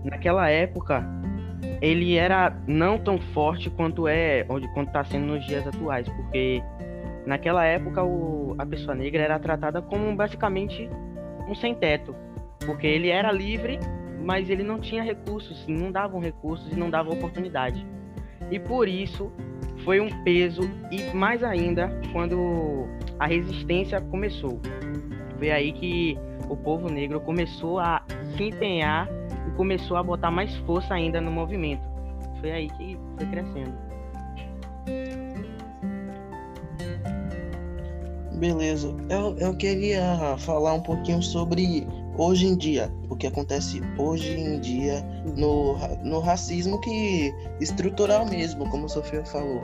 naquela 0.04 0.48
época 0.50 1.04
ele 1.80 2.16
era 2.16 2.56
não 2.66 2.98
tão 2.98 3.20
forte 3.20 3.70
quanto 3.70 4.08
é, 4.08 4.44
onde 4.48 4.66
quanto 4.74 4.88
está 4.88 5.04
sendo 5.04 5.26
nos 5.26 5.44
dias 5.46 5.64
atuais, 5.64 6.08
porque 6.08 6.60
naquela 7.24 7.64
época 7.64 8.02
o, 8.02 8.56
a 8.58 8.66
pessoa 8.66 8.96
negra 8.96 9.22
era 9.22 9.38
tratada 9.38 9.80
como 9.80 10.14
basicamente 10.16 10.90
um 11.48 11.54
sem 11.54 11.72
teto, 11.72 12.16
porque 12.66 12.88
ele 12.88 13.10
era 13.10 13.30
livre 13.30 13.78
mas 14.24 14.48
ele 14.48 14.62
não 14.62 14.80
tinha 14.80 15.02
recursos, 15.02 15.66
não 15.68 15.92
davam 15.92 16.18
recursos 16.18 16.72
e 16.72 16.74
não 16.74 16.88
davam 16.88 17.12
oportunidade. 17.12 17.86
E 18.50 18.58
por 18.58 18.88
isso 18.88 19.30
foi 19.84 20.00
um 20.00 20.08
peso 20.24 20.62
e 20.90 21.14
mais 21.14 21.42
ainda 21.42 21.90
quando 22.12 22.86
a 23.18 23.26
resistência 23.26 24.00
começou. 24.00 24.60
Foi 25.38 25.50
aí 25.50 25.72
que 25.72 26.18
o 26.48 26.56
povo 26.56 26.88
negro 26.88 27.20
começou 27.20 27.78
a 27.78 28.02
se 28.36 28.44
empenhar 28.44 29.08
e 29.46 29.50
começou 29.56 29.96
a 29.96 30.02
botar 30.02 30.30
mais 30.30 30.54
força 30.58 30.94
ainda 30.94 31.20
no 31.20 31.30
movimento. 31.30 31.82
Foi 32.40 32.50
aí 32.50 32.68
que 32.70 32.98
foi 33.16 33.26
crescendo. 33.26 33.74
Beleza. 38.36 38.94
Eu, 39.08 39.36
eu 39.38 39.56
queria 39.56 40.36
falar 40.38 40.74
um 40.74 40.82
pouquinho 40.82 41.22
sobre 41.22 41.86
hoje 42.16 42.46
em 42.46 42.56
dia, 42.56 42.92
o 43.08 43.16
que 43.16 43.26
acontece 43.26 43.80
hoje 43.98 44.32
em 44.38 44.60
dia 44.60 45.04
no, 45.36 45.76
no 46.02 46.20
racismo 46.20 46.80
que 46.80 47.32
estrutural 47.60 48.26
mesmo, 48.26 48.68
como 48.70 48.86
a 48.86 48.88
Sofia 48.88 49.24
falou. 49.24 49.62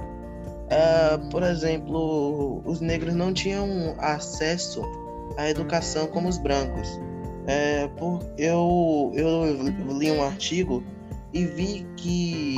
Uh, 0.71 1.29
por 1.31 1.43
exemplo, 1.43 2.63
os 2.65 2.81
negros 2.81 3.15
não 3.15 3.33
tinham 3.33 3.95
acesso 3.99 4.83
à 5.37 5.51
educação 5.51 6.07
como 6.07 6.29
os 6.29 6.39
brancos. 6.39 7.01
É, 7.47 7.89
por, 7.89 8.21
eu, 8.39 9.11
eu 9.15 9.99
li 9.99 10.13
um 10.13 10.23
artigo 10.23 10.85
e 11.33 11.45
vi 11.45 11.87
que 11.97 12.55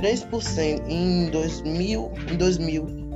3% 0.00 0.82
em 0.88 1.30
2000, 1.30 2.10
em 2.32 2.36
2000 2.36 3.06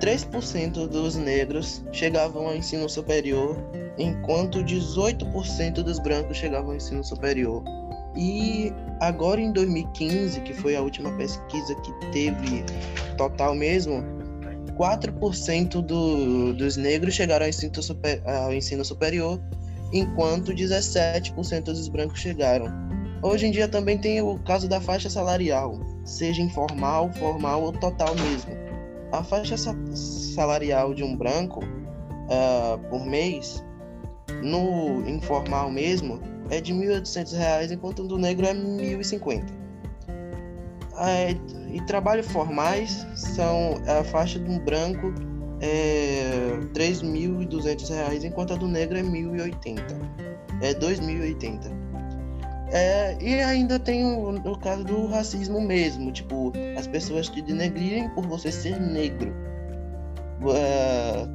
3% 0.00 0.86
dos 0.86 1.16
negros 1.16 1.84
chegavam 1.92 2.46
ao 2.46 2.56
ensino 2.56 2.88
superior, 2.88 3.56
enquanto 3.98 4.58
18% 4.58 5.82
dos 5.82 5.98
brancos 5.98 6.36
chegavam 6.36 6.70
ao 6.70 6.76
ensino 6.76 7.02
superior. 7.02 7.62
E 8.16 8.72
agora 9.00 9.40
em 9.40 9.52
2015, 9.52 10.40
que 10.40 10.54
foi 10.54 10.76
a 10.76 10.80
última 10.80 11.10
pesquisa 11.16 11.74
que 11.76 11.92
teve 12.12 12.64
total 13.16 13.54
mesmo, 13.54 14.02
4% 14.78 15.82
do, 15.82 16.52
dos 16.54 16.76
negros 16.76 17.14
chegaram 17.14 17.44
ao 17.44 17.50
ensino, 17.50 17.82
super, 17.82 18.22
ao 18.26 18.54
ensino 18.54 18.84
superior, 18.84 19.40
enquanto 19.92 20.52
17% 20.52 21.64
dos 21.64 21.88
brancos 21.88 22.20
chegaram. 22.20 22.66
Hoje 23.20 23.46
em 23.46 23.50
dia 23.50 23.66
também 23.66 23.98
tem 23.98 24.22
o 24.22 24.38
caso 24.38 24.68
da 24.68 24.80
faixa 24.80 25.10
salarial, 25.10 25.80
seja 26.04 26.40
informal, 26.40 27.12
formal 27.14 27.62
ou 27.62 27.72
total 27.72 28.14
mesmo. 28.14 28.52
A 29.10 29.24
faixa 29.24 29.56
salarial 29.56 30.94
de 30.94 31.02
um 31.02 31.16
branco 31.16 31.64
uh, 31.64 32.78
por 32.88 33.04
mês, 33.04 33.64
no 34.42 35.08
informal 35.08 35.70
mesmo, 35.70 36.20
é 36.50 36.60
de 36.60 36.72
R$ 36.72 37.00
1.800, 37.00 37.72
enquanto 37.72 38.06
do 38.06 38.18
negro 38.18 38.46
é 38.46 38.52
R$ 38.52 38.58
1.050. 38.58 39.44
É, 41.00 41.30
e 41.72 41.80
trabalhos 41.86 42.26
formais 42.26 43.06
são 43.14 43.74
a 43.86 44.02
faixa 44.02 44.40
um 44.40 44.58
branco 44.58 45.12
é 45.60 46.56
R$ 46.60 46.68
3.200, 46.72 48.24
enquanto 48.24 48.52
a 48.54 48.56
do 48.56 48.68
negro 48.68 48.96
é 48.96 49.02
R$ 49.02 49.08
1.080. 49.08 49.80
É 50.60 50.68
R$ 50.68 50.74
2.080. 50.74 51.88
É, 52.70 53.16
e 53.20 53.40
ainda 53.40 53.78
tem 53.78 54.04
o, 54.04 54.30
o, 54.30 54.58
caso 54.58 54.84
do 54.84 55.06
racismo 55.06 55.60
mesmo, 55.60 56.12
tipo, 56.12 56.52
as 56.76 56.86
pessoas 56.86 57.28
te 57.28 57.40
denegrirem 57.40 58.10
por 58.10 58.26
você 58.26 58.52
ser 58.52 58.78
negro. 58.78 59.32
É, 60.54 61.26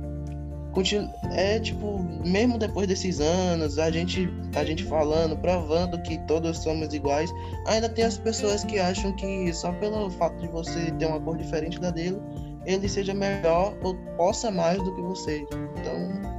é 1.32 1.60
tipo, 1.60 2.00
mesmo 2.26 2.58
depois 2.58 2.88
desses 2.88 3.20
anos, 3.20 3.78
a 3.78 3.92
gente, 3.92 4.28
a 4.56 4.64
gente 4.64 4.84
falando, 4.84 5.38
provando 5.38 6.02
que 6.02 6.18
todos 6.26 6.58
somos 6.60 6.94
iguais, 6.94 7.32
ainda 7.68 7.88
tem 7.88 8.06
as 8.06 8.18
pessoas 8.18 8.64
que 8.64 8.80
acham 8.80 9.14
que 9.16 9.54
só 9.54 9.72
pelo 9.74 10.10
fato 10.10 10.38
de 10.40 10.48
você 10.48 10.92
ter 10.94 11.06
uma 11.06 11.20
cor 11.20 11.38
diferente 11.38 11.80
da 11.80 11.92
dele, 11.92 12.20
ele 12.66 12.88
seja 12.90 13.14
melhor 13.14 13.78
ou 13.84 13.96
possa 14.18 14.50
mais 14.50 14.82
do 14.82 14.96
que 14.96 15.02
você. 15.02 15.46
Então, 15.80 16.34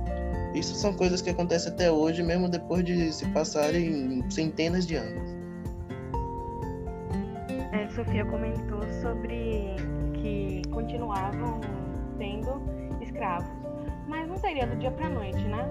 isso 0.54 0.74
são 0.74 0.94
coisas 0.94 1.20
que 1.20 1.30
acontecem 1.30 1.72
até 1.72 1.90
hoje, 1.90 2.22
mesmo 2.22 2.48
depois 2.48 2.84
de 2.84 3.12
se 3.12 3.26
passarem 3.28 4.24
centenas 4.30 4.86
de 4.86 4.96
anos. 4.96 5.34
É, 7.72 7.88
Sofia 7.88 8.24
comentou 8.24 8.80
sobre 9.02 9.76
que 10.14 10.62
continuavam 10.70 11.60
sendo 12.18 12.62
escravos, 13.00 13.63
mas 14.06 14.28
não 14.28 14.36
seria 14.36 14.66
do 14.66 14.76
dia 14.76 14.90
para 14.90 15.08
noite, 15.08 15.42
né? 15.44 15.68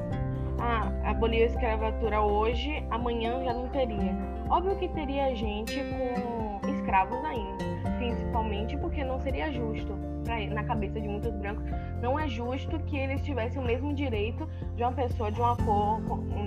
ah, 0.64 0.92
aboliu 1.04 1.44
a 1.44 1.48
escravatura 1.48 2.22
hoje, 2.22 2.86
amanhã 2.90 3.44
já 3.44 3.54
não 3.54 3.68
teria. 3.70 4.16
Óbvio 4.50 4.76
que 4.78 4.88
teria 4.90 5.36
gente 5.36 5.82
com 5.84 6.70
escravos 6.70 7.24
ainda, 7.26 7.66
principalmente 7.98 8.78
porque 8.78 9.04
não 9.04 9.20
seria 9.20 9.52
justo 9.52 9.98
pra, 10.24 10.40
na 10.48 10.64
cabeça 10.64 11.00
de 11.00 11.08
muitos 11.08 11.34
brancos, 11.36 11.66
não 12.02 12.18
é 12.18 12.28
justo 12.28 12.80
que 12.80 12.98
eles 12.98 13.22
tivessem 13.24 13.62
o 13.62 13.66
mesmo 13.66 13.94
direito 13.94 14.48
de 14.76 14.84
uma 14.84 14.94
pessoa 14.94 15.32
de 15.32 15.40
uma 15.40 15.56
cor 15.58 16.02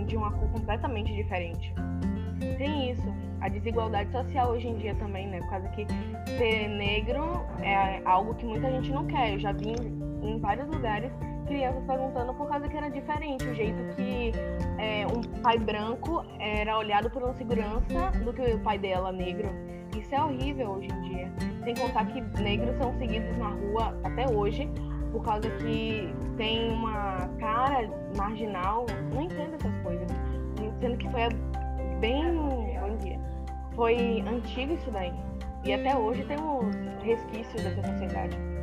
de 0.06 0.16
uma 0.16 0.30
cor 0.30 0.48
completamente 0.50 1.12
diferente. 1.12 1.74
Tem 2.58 2.90
isso, 2.90 3.14
a 3.40 3.48
desigualdade 3.48 4.10
social 4.12 4.50
hoje 4.50 4.68
em 4.68 4.76
dia 4.76 4.94
também, 4.94 5.26
né? 5.26 5.40
Por 5.40 5.50
causa 5.50 5.68
que 5.70 5.86
ser 6.38 6.68
negro 6.68 7.44
é 7.60 8.00
algo 8.04 8.34
que 8.34 8.46
muita 8.46 8.70
gente 8.70 8.92
não 8.92 9.06
quer. 9.06 9.34
Eu 9.34 9.38
já 9.40 9.52
vi 9.52 9.74
em 10.22 10.38
vários 10.38 10.68
lugares 10.68 11.12
crianças 11.46 11.82
perguntando 11.84 12.34
por 12.34 12.48
causa 12.48 12.68
que 12.68 12.76
era 12.76 12.88
diferente, 12.88 13.44
o 13.48 13.54
jeito 13.54 13.82
que 13.94 14.32
é, 14.78 15.06
um 15.06 15.22
pai 15.40 15.58
branco 15.58 16.24
era 16.38 16.76
olhado 16.76 17.08
por 17.10 17.22
uma 17.22 17.34
segurança 17.34 18.10
do 18.24 18.32
que 18.32 18.42
o 18.42 18.58
pai 18.60 18.78
dela 18.78 19.10
negro. 19.12 19.48
Isso 19.98 20.14
é 20.14 20.22
horrível 20.22 20.72
hoje 20.72 20.88
em 20.88 21.02
dia. 21.02 21.32
Sem 21.64 21.74
contar 21.74 22.04
que 22.06 22.20
negros 22.42 22.76
são 22.76 22.92
seguidos 22.98 23.36
na 23.38 23.48
rua 23.48 23.98
até 24.04 24.28
hoje 24.28 24.68
por 25.10 25.24
causa 25.24 25.48
que 25.50 26.14
tem 26.36 26.70
uma 26.70 27.28
cara 27.38 27.88
marginal. 28.16 28.84
Não 29.14 29.22
entendo 29.22 29.54
essas 29.54 29.74
coisas. 29.82 30.06
Sendo 30.80 30.96
que 30.98 31.08
foi 31.10 31.28
bem. 32.00 32.34
Bom 32.80 32.96
dia. 32.98 33.18
Foi 33.74 34.22
antigo 34.28 34.74
isso 34.74 34.90
daí. 34.90 35.12
E 35.64 35.72
até 35.72 35.96
hoje 35.96 36.24
tem 36.24 36.38
uns 36.38 36.76
resquícios 37.02 37.62
dessa 37.62 37.82
sociedade. 37.82 38.55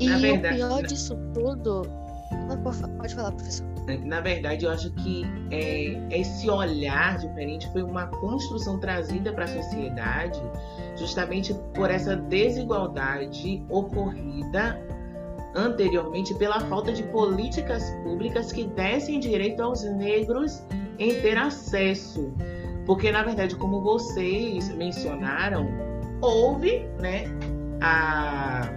E 0.00 0.08
Na 0.08 0.16
o 0.16 0.20
verdade, 0.20 0.56
pior 0.56 0.82
disso 0.82 1.16
tudo. 1.34 1.82
Não, 2.48 2.56
pode 2.62 2.76
fa- 2.76 2.88
pode 2.88 3.14
falar, 3.14 3.32
professor. 3.32 3.66
Na 4.04 4.20
verdade, 4.20 4.66
eu 4.66 4.70
acho 4.70 4.90
que 4.92 5.22
é, 5.50 5.98
esse 6.10 6.48
olhar 6.50 7.16
diferente 7.18 7.66
foi 7.72 7.82
uma 7.82 8.06
construção 8.06 8.78
trazida 8.78 9.32
para 9.32 9.44
a 9.44 9.48
sociedade 9.48 10.40
justamente 10.96 11.54
por 11.74 11.90
essa 11.90 12.14
desigualdade 12.14 13.64
ocorrida 13.70 14.78
anteriormente 15.54 16.34
pela 16.34 16.60
falta 16.60 16.92
de 16.92 17.02
políticas 17.04 17.82
públicas 18.04 18.52
que 18.52 18.64
dessem 18.64 19.18
direito 19.18 19.62
aos 19.62 19.82
negros 19.84 20.62
em 20.98 21.20
ter 21.22 21.38
acesso. 21.38 22.30
Porque, 22.84 23.10
na 23.10 23.22
verdade, 23.22 23.56
como 23.56 23.80
vocês 23.80 24.68
mencionaram, 24.74 25.66
houve 26.20 26.86
né, 27.00 27.24
a, 27.80 28.68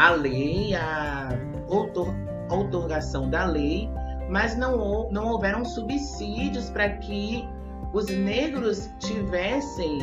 a 0.00 0.12
lei, 0.12 0.74
a 0.74 1.28
outor- 1.68 2.14
outorgação 2.48 3.28
da 3.28 3.44
lei, 3.44 3.86
mas 4.30 4.56
não, 4.56 5.10
não 5.12 5.26
houveram 5.26 5.62
subsídios 5.62 6.70
para 6.70 6.88
que 6.88 7.46
os 7.92 8.06
negros 8.06 8.88
tivessem, 8.98 9.98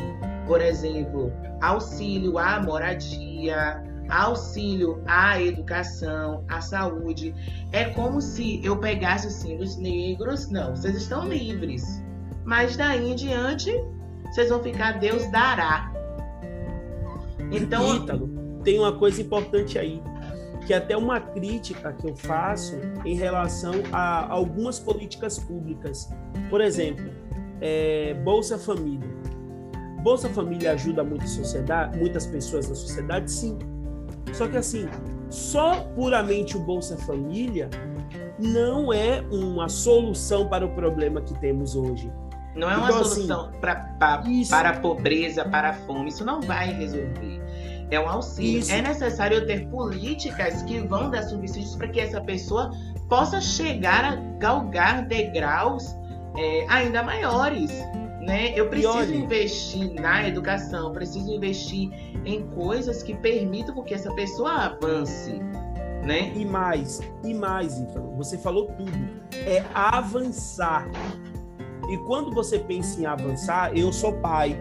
por 0.46 0.62
exemplo, 0.62 1.34
auxílio 1.62 2.38
à 2.38 2.62
moradia, 2.62 3.84
auxílio 4.08 5.02
à 5.08 5.42
educação, 5.42 6.44
à 6.48 6.62
saúde. 6.62 7.34
É 7.72 7.86
como 7.86 8.22
se 8.22 8.64
eu 8.64 8.78
pegasse 8.78 9.26
assim, 9.26 9.58
os 9.60 9.78
negros, 9.78 10.48
não, 10.52 10.76
vocês 10.76 10.96
estão 10.96 11.28
livres, 11.28 12.04
mas 12.46 12.78
daí 12.78 13.14
em 13.14 13.16
diante 13.16 13.72
vocês 14.26 14.50
vão 14.50 14.62
ficar 14.62 15.00
Deus 15.00 15.26
dará. 15.32 15.92
Então, 17.52 17.96
Ítalo, 17.96 18.37
tem 18.68 18.78
uma 18.80 18.92
coisa 18.92 19.22
importante 19.22 19.80
aí, 19.80 20.04
que 20.66 20.74
é 20.74 20.78
até 20.78 20.98
uma 20.98 21.22
crítica 21.22 21.94
que 21.94 22.06
eu 22.06 22.14
faço 22.18 22.76
em 23.06 23.16
relação 23.16 23.72
a 23.94 24.30
algumas 24.30 24.78
políticas 24.78 25.40
públicas. 25.40 26.10
Por 26.50 26.60
exemplo, 26.60 27.10
é, 27.62 28.14
Bolsa 28.26 28.58
Família. 28.58 29.08
Bolsa 30.04 30.28
Família 30.28 30.74
ajuda 30.74 31.02
muito 31.02 31.24
a 31.24 31.28
sociedade, 31.28 31.98
muitas 31.98 32.26
pessoas 32.26 32.68
na 32.68 32.76
sociedade, 32.76 33.32
sim. 33.32 33.58
Só 34.34 34.46
que 34.50 34.58
assim, 34.58 34.90
só 35.30 35.86
puramente 35.96 36.58
o 36.58 36.60
Bolsa 36.60 36.98
Família 36.98 37.70
não 38.38 38.92
é 38.92 39.22
uma 39.32 39.70
solução 39.70 40.50
para 40.50 40.66
o 40.66 40.70
problema 40.76 41.22
que 41.22 41.34
temos 41.40 41.74
hoje. 41.74 42.12
Não 42.54 42.70
é 42.70 42.76
uma 42.76 42.88
Então, 42.90 43.00
assim, 43.02 43.14
solução 43.28 43.52
pra, 43.62 43.76
pra- 43.98 44.24
isso. 44.28 44.50
para 44.50 44.70
a 44.72 44.80
pobreza, 44.80 45.46
para 45.46 45.70
a 45.70 45.74
fome. 45.74 46.10
Isso 46.10 46.26
não 46.26 46.42
vai 46.42 46.74
resolver. 46.74 47.47
É 47.90 48.00
um 48.00 48.10
auxílio. 48.10 48.60
Isso. 48.60 48.72
É 48.72 48.82
necessário 48.82 49.46
ter 49.46 49.68
políticas 49.68 50.62
que 50.64 50.80
vão 50.80 51.10
dar 51.10 51.24
subsídios 51.24 51.76
para 51.76 51.88
que 51.88 52.00
essa 52.00 52.20
pessoa 52.22 52.72
possa 53.08 53.40
chegar 53.40 54.04
a 54.04 54.16
galgar 54.38 55.06
degraus 55.08 55.96
é, 56.38 56.66
ainda 56.68 57.02
maiores. 57.04 57.72
Né? 58.22 58.52
Eu 58.56 58.68
preciso 58.68 58.94
olha- 58.94 59.16
investir 59.16 59.94
na 59.94 60.28
educação, 60.28 60.92
preciso 60.92 61.32
investir 61.32 61.90
em 62.26 62.46
coisas 62.48 63.02
que 63.02 63.16
permitam 63.16 63.82
que 63.84 63.94
essa 63.94 64.14
pessoa 64.16 64.52
avance. 64.52 65.40
Né? 66.04 66.34
E 66.36 66.46
mais, 66.46 67.02
e 67.24 67.34
mais, 67.34 67.80
Ícaro, 67.80 68.12
você 68.18 68.38
falou 68.38 68.68
tudo. 68.78 68.92
É 69.34 69.64
avançar. 69.74 70.90
E 71.90 71.98
quando 72.00 72.34
você 72.34 72.60
pensa 72.60 73.00
em 73.02 73.06
avançar, 73.06 73.78
eu 73.78 73.94
sou 73.94 74.12
pai. 74.14 74.58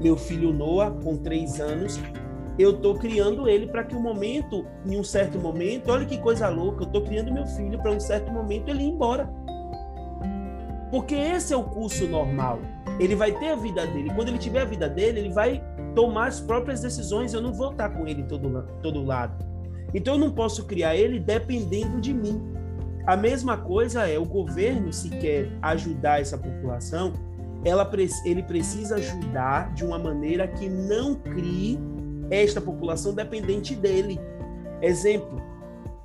Meu 0.00 0.16
filho 0.16 0.52
Noah, 0.52 0.92
com 1.02 1.16
três 1.16 1.60
anos, 1.60 2.00
eu 2.58 2.78
tô 2.80 2.94
criando 2.94 3.48
ele 3.48 3.66
para 3.66 3.84
que 3.84 3.94
um 3.94 4.00
momento, 4.00 4.66
em 4.86 4.98
um 4.98 5.04
certo 5.04 5.38
momento, 5.38 5.90
olha 5.90 6.04
que 6.04 6.18
coisa 6.18 6.48
louca, 6.48 6.84
eu 6.84 6.88
tô 6.88 7.02
criando 7.02 7.32
meu 7.32 7.46
filho 7.46 7.78
para 7.78 7.90
um 7.90 8.00
certo 8.00 8.30
momento 8.30 8.68
ele 8.68 8.82
ir 8.82 8.88
embora. 8.88 9.28
Porque 10.90 11.14
esse 11.14 11.54
é 11.54 11.56
o 11.56 11.62
curso 11.62 12.06
normal. 12.08 12.58
Ele 12.98 13.14
vai 13.14 13.32
ter 13.32 13.50
a 13.50 13.56
vida 13.56 13.86
dele. 13.86 14.10
Quando 14.14 14.28
ele 14.28 14.38
tiver 14.38 14.62
a 14.62 14.64
vida 14.64 14.88
dele, 14.88 15.20
ele 15.20 15.32
vai 15.32 15.62
tomar 15.94 16.26
as 16.26 16.40
próprias 16.40 16.80
decisões. 16.80 17.32
Eu 17.32 17.40
não 17.40 17.52
vou 17.52 17.70
estar 17.70 17.90
com 17.90 18.06
ele 18.06 18.24
todo, 18.24 18.62
todo 18.82 19.04
lado. 19.04 19.44
Então 19.94 20.14
eu 20.14 20.20
não 20.20 20.32
posso 20.32 20.66
criar 20.66 20.96
ele 20.96 21.20
dependendo 21.20 22.00
de 22.00 22.12
mim. 22.12 22.42
A 23.06 23.16
mesma 23.16 23.56
coisa 23.56 24.06
é 24.08 24.18
o 24.18 24.24
governo, 24.24 24.92
se 24.92 25.08
quer 25.08 25.50
ajudar 25.62 26.20
essa 26.20 26.36
população, 26.36 27.12
ela, 27.64 27.88
ele 28.24 28.42
precisa 28.42 28.96
ajudar 28.96 29.72
de 29.74 29.84
uma 29.84 29.98
maneira 29.98 30.46
que 30.46 30.68
não 30.68 31.14
crie 31.14 31.78
esta 32.30 32.60
população 32.60 33.12
dependente 33.12 33.74
dele. 33.74 34.20
Exemplo, 34.80 35.42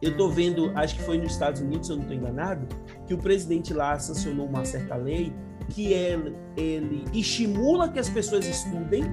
eu 0.02 0.12
estou 0.12 0.30
vendo, 0.30 0.72
acho 0.76 0.96
que 0.96 1.04
foi 1.04 1.18
nos 1.18 1.32
Estados 1.32 1.62
Unidos, 1.62 1.88
se 1.88 1.94
eu 1.94 1.98
não 1.98 2.04
estou 2.04 2.18
enganado, 2.18 2.68
que 3.08 3.14
o 3.14 3.18
presidente 3.18 3.74
lá 3.74 3.98
sancionou 3.98 4.46
uma 4.46 4.66
certa 4.66 4.96
lei 4.96 5.34
que 5.70 5.94
ele, 5.94 6.36
ele 6.58 7.06
estimula 7.14 7.90
que 7.90 7.98
as 7.98 8.10
pessoas 8.10 8.46
estudem 8.46 9.04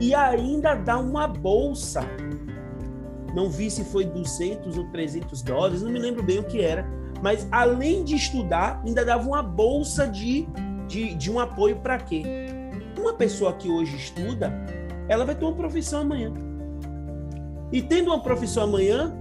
e 0.00 0.14
ainda 0.14 0.74
dá 0.74 0.98
uma 0.98 1.26
bolsa 1.26 2.06
não 3.34 3.48
vi 3.48 3.70
se 3.70 3.84
foi 3.84 4.04
200 4.04 4.78
ou 4.78 4.84
300 4.86 5.42
dólares, 5.42 5.82
não 5.82 5.90
me 5.90 5.98
lembro 5.98 6.22
bem 6.22 6.38
o 6.38 6.44
que 6.44 6.60
era, 6.60 6.86
mas 7.22 7.46
além 7.50 8.04
de 8.04 8.14
estudar, 8.14 8.82
ainda 8.84 9.04
dava 9.04 9.26
uma 9.26 9.42
bolsa 9.42 10.06
de, 10.06 10.48
de, 10.86 11.14
de 11.14 11.30
um 11.30 11.38
apoio 11.38 11.76
para 11.76 11.98
quê? 11.98 12.22
Uma 12.98 13.14
pessoa 13.14 13.52
que 13.52 13.68
hoje 13.70 13.96
estuda, 13.96 14.52
ela 15.08 15.24
vai 15.24 15.34
ter 15.34 15.44
uma 15.44 15.54
profissão 15.54 16.02
amanhã. 16.02 16.32
E 17.72 17.82
tendo 17.82 18.08
uma 18.08 18.20
profissão 18.22 18.64
amanhã, 18.64 19.14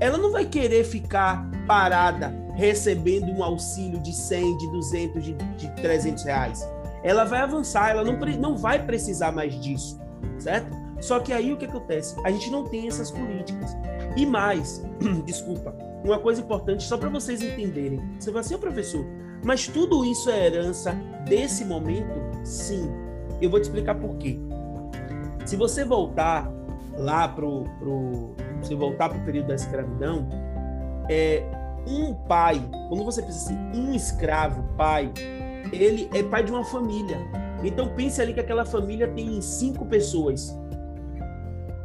ela 0.00 0.18
não 0.18 0.32
vai 0.32 0.44
querer 0.44 0.84
ficar 0.84 1.48
parada 1.66 2.34
recebendo 2.54 3.30
um 3.30 3.42
auxílio 3.42 4.00
de 4.00 4.12
100, 4.12 4.58
de 4.58 4.70
200, 4.72 5.24
de, 5.24 5.34
de 5.34 5.70
300 5.76 6.24
reais. 6.24 6.68
Ela 7.02 7.24
vai 7.24 7.40
avançar, 7.40 7.90
ela 7.90 8.04
não, 8.04 8.18
não 8.38 8.56
vai 8.56 8.84
precisar 8.84 9.32
mais 9.32 9.58
disso, 9.60 10.00
certo? 10.38 10.76
Só 11.00 11.18
que 11.18 11.32
aí 11.32 11.52
o 11.52 11.56
que 11.56 11.64
acontece? 11.64 12.14
A 12.24 12.30
gente 12.30 12.50
não 12.50 12.64
tem 12.64 12.86
essas 12.86 13.10
políticas. 13.10 13.76
E 14.16 14.24
mais, 14.24 14.84
desculpa, 15.26 15.74
uma 16.04 16.18
coisa 16.18 16.40
importante 16.40 16.84
só 16.84 16.96
para 16.96 17.08
vocês 17.08 17.42
entenderem. 17.42 18.00
Você 18.18 18.30
vai 18.30 18.40
assim, 18.40 18.54
"Ô, 18.54 18.58
professor, 18.58 19.04
mas 19.44 19.66
tudo 19.66 20.04
isso 20.04 20.30
é 20.30 20.46
herança 20.46 20.92
desse 21.28 21.64
momento? 21.64 22.20
Sim. 22.44 22.88
Eu 23.40 23.50
vou 23.50 23.58
te 23.58 23.64
explicar 23.64 23.96
por 23.96 24.16
quê. 24.16 24.38
Se 25.44 25.56
você 25.56 25.84
voltar 25.84 26.50
lá 26.96 27.28
pro, 27.28 27.64
pro 27.78 28.34
se 28.62 28.74
voltar 28.74 29.08
para 29.08 29.18
o 29.18 29.24
período 29.24 29.48
da 29.48 29.54
escravidão, 29.54 30.28
é 31.10 31.44
um 31.86 32.14
pai, 32.14 32.62
quando 32.88 33.04
você 33.04 33.22
pensa 33.22 33.50
assim, 33.50 33.58
um 33.74 33.94
escravo, 33.94 34.62
pai, 34.76 35.12
ele 35.72 36.08
é 36.14 36.22
pai 36.22 36.44
de 36.44 36.52
uma 36.52 36.64
família. 36.64 37.18
Então 37.64 37.88
pense 37.94 38.20
ali 38.20 38.34
que 38.34 38.40
aquela 38.40 38.64
família 38.64 39.08
tem 39.08 39.40
cinco 39.40 39.84
pessoas. 39.86 40.56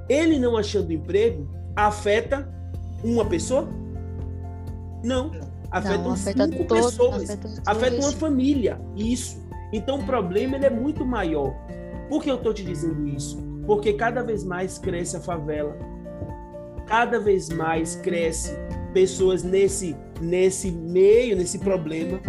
Ele 0.10 0.40
não 0.40 0.56
achando 0.56 0.92
emprego 0.92 1.48
afeta 1.76 2.50
uma 3.04 3.26
pessoa? 3.26 3.70
Não. 5.04 5.32
Afeta 5.70 5.98
Não, 5.98 6.12
afeta 6.12 6.46
cinco 6.46 6.66
pessoas. 6.66 7.30
afeta 7.30 7.62
Afeta 7.66 7.96
uma 7.98 8.12
família. 8.14 8.82
Isso. 8.96 9.46
Então 9.72 10.00
o 10.00 10.06
problema 10.06 10.56
ele 10.56 10.66
é 10.66 10.70
muito 10.70 11.06
maior. 11.06 11.54
Por 12.10 12.24
que 12.24 12.32
eu 12.32 12.36
estou 12.36 12.54
te 12.54 12.64
dizendo 12.64 13.08
isso? 13.08 13.38
Porque 13.66 13.94
cada 13.94 14.24
vez 14.24 14.44
mais 14.44 14.78
cresce 14.78 15.18
a 15.18 15.20
favela. 15.20 15.78
Cada 16.86 17.20
vez 17.20 17.50
mais 17.50 17.96
cresce 17.98 18.54
pessoas 18.94 19.44
nesse 19.44 19.96
nesse 20.22 20.72
meio, 20.72 21.36
nesse 21.36 21.60
problema, 21.60 22.20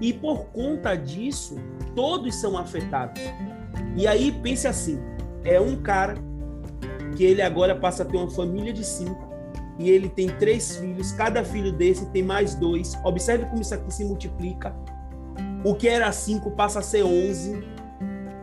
e 0.00 0.12
por 0.12 0.46
conta 0.46 0.94
disso, 0.94 1.56
todos 1.94 2.34
são 2.34 2.56
afetados. 2.58 3.22
E 3.96 4.06
aí 4.06 4.32
pense 4.42 4.66
assim, 4.66 4.98
é 5.44 5.60
um 5.60 5.76
cara 5.76 6.14
que 7.16 7.24
ele 7.24 7.40
agora 7.40 7.74
passa 7.74 8.02
a 8.02 8.06
ter 8.06 8.16
uma 8.16 8.30
família 8.30 8.72
de 8.72 8.84
cinco 8.84 9.26
e 9.78 9.90
ele 9.90 10.08
tem 10.08 10.28
três 10.28 10.76
filhos, 10.76 11.12
cada 11.12 11.44
filho 11.44 11.72
desse 11.72 12.06
tem 12.06 12.22
mais 12.22 12.54
dois. 12.54 12.98
Observe 13.04 13.46
como 13.46 13.62
isso 13.62 13.74
aqui 13.74 13.92
se 13.92 14.04
multiplica. 14.04 14.74
O 15.64 15.74
que 15.74 15.88
era 15.88 16.10
cinco 16.12 16.50
passa 16.50 16.78
a 16.78 16.82
ser 16.82 17.04
onze. 17.04 17.62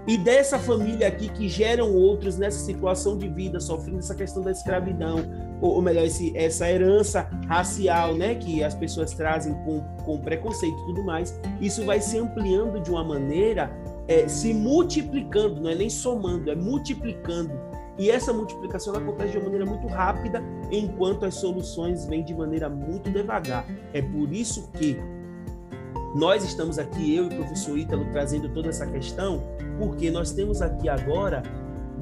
E 0.06 0.18
dessa 0.18 0.60
família 0.60 1.08
aqui 1.08 1.30
que 1.30 1.48
geram 1.48 1.94
outros 1.94 2.38
nessa 2.38 2.60
situação 2.60 3.18
de 3.18 3.30
vida, 3.30 3.60
sofrendo 3.60 4.00
essa 4.00 4.14
questão 4.14 4.44
da 4.44 4.52
escravidão, 4.52 5.20
ou, 5.62 5.76
ou 5.76 5.82
melhor, 5.82 6.06
esse, 6.06 6.36
essa 6.36 6.70
herança 6.70 7.30
racial, 7.48 8.14
né, 8.14 8.36
que 8.36 8.64
as 8.64 8.76
pessoas 8.76 9.14
trazem 9.14 9.54
com, 9.64 9.82
com 10.04 10.20
preconceito 10.20 10.78
e 10.78 10.86
tudo 10.88 11.04
mais, 11.06 11.40
isso 11.62 11.86
vai 11.86 12.02
se 12.02 12.18
ampliando 12.18 12.82
de 12.82 12.92
uma 12.92 13.04
maneira, 13.04 13.72
é, 14.08 14.28
se 14.28 14.54
multiplicando, 14.54 15.62
não 15.62 15.70
é 15.70 15.76
nem 15.76 15.90
somando, 15.90 16.52
é 16.52 16.56
multiplicando 16.56 17.54
e 17.98 18.10
essa 18.10 18.34
multiplicação 18.34 18.96
acontece 18.96 19.32
de 19.32 19.38
uma 19.38 19.46
maneira 19.46 19.66
muito 19.66 19.88
rápida, 19.88 20.42
enquanto 20.72 21.26
as 21.26 21.36
soluções 21.36 22.06
vêm 22.06 22.24
de 22.24 22.34
maneira 22.34 22.68
muito 22.68 23.10
devagar. 23.12 23.66
É 23.94 24.02
por 24.02 24.32
isso 24.34 24.70
que 24.72 24.98
nós 26.16 26.44
estamos 26.44 26.80
aqui, 26.80 27.16
eu 27.16 27.26
e 27.26 27.28
o 27.28 27.38
professor 27.38 27.78
Ítalo, 27.78 28.06
trazendo 28.12 28.50
toda 28.50 28.70
essa 28.70 28.86
questão, 28.88 29.44
porque 29.78 30.12
nós 30.12 30.32
temos 30.32 30.62
aqui 30.62 30.88
agora 30.88 31.44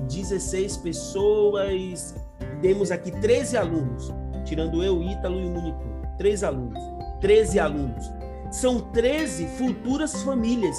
16 0.08 0.78
pessoas, 0.78 2.16
temos 2.62 2.92
aqui 2.92 3.12
13 3.12 3.58
alunos, 3.58 4.14
tirando 4.46 4.84
eu, 4.84 5.02
Ítalo 5.02 5.40
e 5.40 5.46
o 5.46 5.50
monitor. 5.50 5.92
13 6.18 6.46
alunos. 6.46 6.80
13 7.20 7.60
alunos. 7.60 8.12
São 8.52 8.82
13 8.92 9.48
futuras 9.58 10.22
famílias 10.24 10.78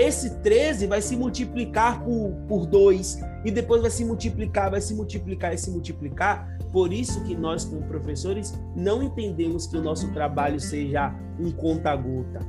esse 0.00 0.30
13 0.36 0.86
vai 0.86 1.02
se 1.02 1.14
multiplicar 1.14 2.02
por, 2.02 2.32
por 2.48 2.64
2 2.64 3.20
e 3.44 3.50
depois 3.50 3.82
vai 3.82 3.90
se 3.90 4.02
multiplicar, 4.02 4.70
vai 4.70 4.80
se 4.80 4.94
multiplicar 4.94 5.52
e 5.52 5.58
se 5.58 5.70
multiplicar. 5.70 6.48
Por 6.72 6.90
isso 6.90 7.22
que 7.24 7.36
nós, 7.36 7.66
como 7.66 7.82
professores, 7.82 8.58
não 8.74 9.02
entendemos 9.02 9.66
que 9.66 9.76
o 9.76 9.82
nosso 9.82 10.10
trabalho 10.12 10.58
seja 10.58 11.14
um 11.38 11.50
conta-gota. 11.50 12.40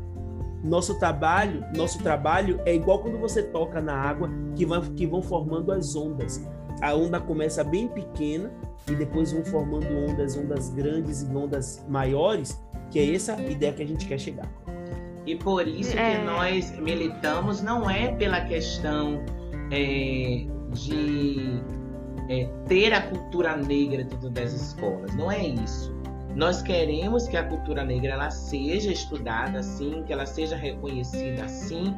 Nosso 0.64 1.00
trabalho, 1.00 1.66
nosso 1.76 2.02
trabalho 2.04 2.60
é 2.66 2.76
igual 2.76 3.00
quando 3.00 3.18
você 3.18 3.42
toca 3.42 3.82
na 3.82 3.96
água 3.96 4.30
que, 4.56 4.66
vai, 4.66 4.80
que 4.82 5.08
vão 5.08 5.22
formando 5.22 5.72
as 5.72 5.96
ondas. 5.96 6.48
A 6.82 6.94
onda 6.94 7.20
começa 7.20 7.64
bem 7.64 7.88
pequena 7.88 8.52
e 8.90 8.96
depois 8.96 9.32
vão 9.32 9.44
formando 9.44 9.88
ondas, 9.88 10.38
ondas 10.38 10.70
grandes 10.70 11.24
e 11.24 11.36
ondas 11.36 11.84
maiores, 11.88 12.62
que 12.90 13.00
é 13.00 13.16
essa 13.16 13.40
ideia 13.42 13.74
que 13.74 13.84
a 13.84 13.88
gente 13.88 14.08
quer 14.08 14.20
chegar. 14.20 14.50
E 15.26 15.36
por 15.36 15.68
isso 15.68 15.98
é. 15.98 16.18
que 16.18 16.26
nós 16.26 16.80
militamos 16.80 17.62
não 17.62 17.90
é 17.90 18.12
pela 18.14 18.42
questão 18.42 19.24
é, 19.72 20.46
de 20.74 21.62
é, 22.30 22.50
ter 22.68 22.94
a 22.94 23.02
cultura 23.02 23.56
negra 23.56 24.04
dentro 24.04 24.30
das 24.30 24.54
escolas, 24.54 25.16
não 25.16 25.32
é 25.32 25.46
isso. 25.46 26.01
Nós 26.36 26.62
queremos 26.62 27.28
que 27.28 27.36
a 27.36 27.44
cultura 27.44 27.84
negra 27.84 28.14
ela 28.14 28.30
seja 28.30 28.92
estudada 28.92 29.62
sim, 29.62 30.04
que 30.04 30.14
ela 30.14 30.26
seja 30.26 30.56
reconhecida 30.56 31.48
sim, 31.48 31.96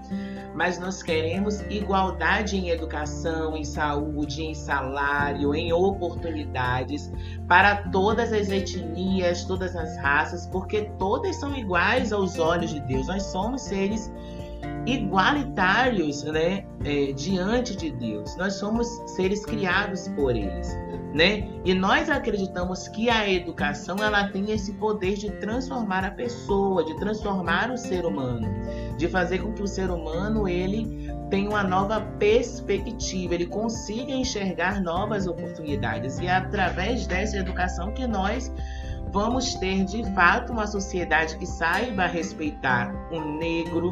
mas 0.56 0.80
nós 0.80 1.04
queremos 1.04 1.62
igualdade 1.69 2.58
em 2.58 2.69
educação, 2.69 3.56
em 3.56 3.63
saúde, 3.63 4.43
em 4.43 4.56
salário, 4.56 5.54
em 5.54 5.72
oportunidades 5.72 7.12
para 7.48 7.89
todas 7.89 8.34
as 8.34 8.50
etnias, 8.50 9.46
todas 9.46 9.76
as 9.76 9.98
raças, 9.98 10.48
porque 10.48 10.89
todas 10.98 11.36
são 11.36 11.56
iguais 11.56 12.12
aos 12.12 12.39
olhos 12.39 12.74
de 12.74 12.80
Deus. 12.82 13.08
Nós 13.08 13.24
somos 13.24 13.62
seres 13.62 14.12
igualitários, 14.86 16.24
né, 16.24 16.65
é, 16.84 17.12
diante 17.13 17.76
de 17.76 17.91
Deus. 17.91 18.36
Nós 18.38 18.54
somos 18.56 18.88
seres 19.15 19.46
criados 19.46 20.08
por 20.10 20.36
eles 20.36 20.76
né? 21.13 21.47
E 21.63 21.73
nós 21.73 22.10
acreditamos 22.10 22.88
que 22.88 23.10
a 23.10 23.30
educação 23.30 23.97
ela 24.04 24.28
tem 24.30 24.52
esse 24.52 24.73
poder 24.73 25.13
de 25.13 25.32
transformar 25.34 26.04
a 26.04 26.12
pessoa, 26.12 26.84
de 26.84 26.95
transformar 26.97 27.71
o 27.71 27.78
ser 27.78 28.06
humano, 28.06 28.47
de 28.97 29.08
fazer 29.08 29.39
com 29.39 29.54
que 29.54 29.62
o 29.62 29.67
ser 29.67 29.91
humano 29.91 30.47
ele 30.47 31.08
tenha 31.30 31.49
uma 31.49 31.63
nova 31.63 32.02
perspectiva, 32.19 33.36
ele 33.36 33.45
consiga 33.45 34.12
enxergar 34.12 34.82
novas 34.82 35.28
oportunidades 35.28 36.19
e 36.19 36.26
é 36.26 36.32
através 36.32 37.06
dessa 37.06 37.38
educação 37.38 37.93
que 37.93 38.08
nós 38.08 38.52
vamos 39.12 39.54
ter 39.56 39.86
de 39.86 40.04
fato 40.15 40.52
uma 40.52 40.65
sociedade 40.65 41.38
que 41.38 41.45
saiba 41.45 42.08
respeitar 42.08 42.91
o 43.12 43.19
negro, 43.38 43.91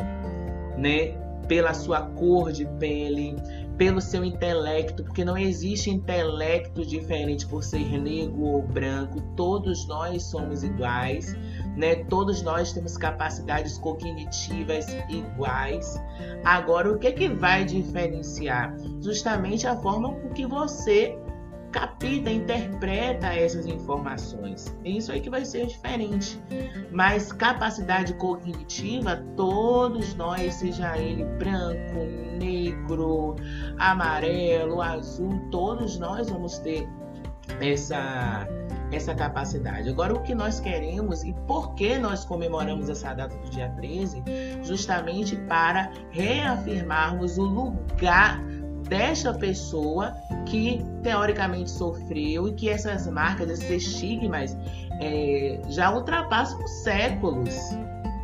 né, 0.76 1.16
pela 1.52 1.74
sua 1.74 2.00
cor 2.00 2.50
de 2.50 2.66
pele, 2.80 3.36
pelo 3.78 4.00
seu 4.00 4.24
intelecto, 4.24 5.04
porque 5.04 5.26
não 5.26 5.38
existe 5.38 5.90
intelecto 5.90 6.86
diferente 6.86 7.46
por 7.46 7.62
ser 7.62 8.00
negro 8.00 8.42
ou 8.42 8.62
branco. 8.62 9.20
Todos 9.36 9.86
nós 9.86 10.24
somos 10.24 10.64
iguais, 10.64 11.36
né? 11.76 11.96
Todos 12.06 12.42
nós 12.42 12.72
temos 12.72 12.96
capacidades 12.96 13.78
cognitivas 13.80 14.88
iguais. 15.10 16.02
Agora, 16.46 16.90
o 16.90 16.98
que 16.98 17.08
é 17.08 17.12
que 17.12 17.28
vai 17.28 17.66
diferenciar? 17.66 18.74
Justamente 19.02 19.68
a 19.68 19.76
forma 19.76 20.14
com 20.14 20.30
que 20.30 20.46
você 20.46 21.20
capta, 21.72 22.08
interpreta 22.08 23.34
essas 23.34 23.66
informações. 23.66 24.76
É 24.84 24.90
isso 24.90 25.12
aí 25.12 25.22
que 25.22 25.30
vai 25.30 25.46
ser 25.46 25.68
diferente. 25.68 26.42
Mas 26.92 27.32
capacidade 27.32 28.14
cognitiva, 28.16 29.24
todos 29.36 30.14
nós, 30.16 30.56
seja 30.56 30.98
ele 30.98 31.24
branco, 31.24 32.00
negro, 32.40 33.36
amarelo, 33.78 34.82
azul, 34.82 35.40
todos 35.52 35.98
nós 35.98 36.30
vamos 36.30 36.58
ter 36.60 36.88
essa 37.60 38.48
essa 38.92 39.16
capacidade. 39.16 39.90
Agora, 39.90 40.14
o 40.14 40.22
que 40.22 40.36
nós 40.36 40.60
queremos 40.60 41.24
e 41.24 41.34
por 41.48 41.74
que 41.76 41.98
nós 41.98 42.26
comemoramos 42.26 42.90
essa 42.90 43.14
data 43.14 43.36
do 43.38 43.50
dia 43.50 43.70
13? 43.70 44.22
Justamente 44.64 45.38
para 45.48 45.92
reafirmarmos 46.12 47.38
o 47.38 47.44
lugar 47.44 48.42
desta 48.92 49.34
pessoa 49.34 50.14
que 50.46 50.84
teoricamente 51.02 51.72
sofreu 51.72 52.50
e 52.50 52.54
que 52.54 52.68
essas 52.68 53.08
marcas, 53.08 53.50
esses 53.50 53.88
estigmas 53.88 54.58
é, 55.00 55.62
já 55.70 55.96
ultrapassam 55.96 56.68
séculos, 56.68 57.56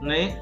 né? 0.02 0.38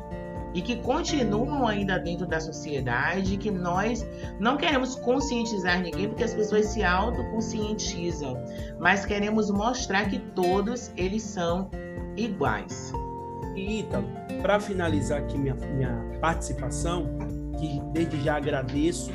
E 0.56 0.64
que 0.64 0.78
continuam 0.78 1.68
ainda 1.68 2.00
dentro 2.00 2.26
da 2.26 2.40
sociedade, 2.40 3.38
que 3.38 3.52
nós 3.52 4.04
não 4.40 4.58
queremos 4.58 4.96
conscientizar 4.96 5.80
ninguém, 5.80 6.08
porque 6.08 6.24
as 6.24 6.34
pessoas 6.34 6.66
se 6.68 6.84
autoconscientizam, 6.84 8.36
mas 8.80 9.06
queremos 9.06 9.52
mostrar 9.52 10.10
que 10.10 10.18
todos 10.18 10.92
eles 10.98 11.22
são 11.22 11.70
iguais. 12.18 12.92
E 13.56 13.82
Ítalo, 13.82 14.08
para 14.42 14.60
finalizar 14.60 15.20
aqui 15.20 15.38
minha, 15.38 15.54
minha 15.54 16.18
participação, 16.20 17.06
que 17.60 17.80
desde 17.94 18.20
já 18.24 18.38
agradeço 18.38 19.12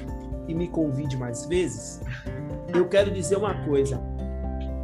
e 0.51 0.55
me 0.55 0.67
convide 0.67 1.17
mais 1.17 1.47
vezes, 1.47 2.03
eu 2.75 2.89
quero 2.89 3.11
dizer 3.11 3.37
uma 3.37 3.55
coisa. 3.65 4.01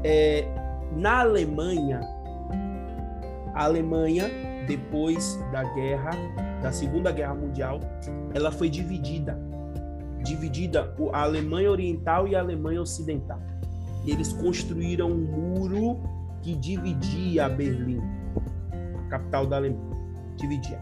É, 0.05 0.47
na 0.93 1.21
Alemanha, 1.21 2.01
a 3.53 3.65
Alemanha, 3.65 4.31
depois 4.67 5.39
da 5.51 5.65
guerra, 5.75 6.11
da 6.63 6.71
Segunda 6.71 7.11
Guerra 7.11 7.35
Mundial, 7.35 7.81
ela 8.33 8.53
foi 8.53 8.71
dividida. 8.71 9.39
Dividida 10.23 10.95
a 11.13 11.23
Alemanha 11.23 11.71
Oriental 11.71 12.29
e 12.29 12.37
a 12.37 12.41
Alemanha 12.41 12.81
Ocidental. 12.81 13.41
Eles 14.07 14.33
construíram 14.33 15.11
um 15.11 15.19
muro 15.19 16.01
que 16.43 16.55
dividia 16.55 17.49
Berlim, 17.49 18.01
capital 19.11 19.47
da 19.47 19.57
Alemanha. 19.57 19.97
Dividia. 20.37 20.81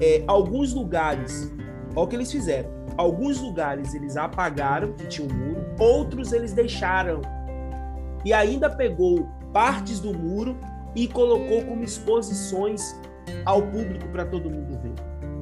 é, 0.00 0.24
alguns 0.26 0.72
lugares, 0.72 1.52
olha 1.94 2.04
o 2.04 2.06
que 2.08 2.16
eles 2.16 2.32
fizeram. 2.32 2.74
Alguns 2.96 3.42
lugares 3.42 3.92
eles 3.94 4.16
apagaram 4.16 4.94
que 4.94 5.06
tinha 5.06 5.28
um 5.28 5.34
muro, 5.34 5.66
outros 5.78 6.32
eles 6.32 6.54
deixaram. 6.54 7.20
E 8.24 8.32
ainda 8.32 8.70
pegou 8.70 9.28
partes 9.52 10.00
do 10.00 10.14
muro 10.14 10.56
e 10.94 11.06
colocou 11.06 11.62
como 11.66 11.84
exposições 11.84 12.98
ao 13.44 13.60
público 13.60 14.08
para 14.08 14.24
todo 14.24 14.50
mundo 14.50 14.80
ver. 14.80 14.94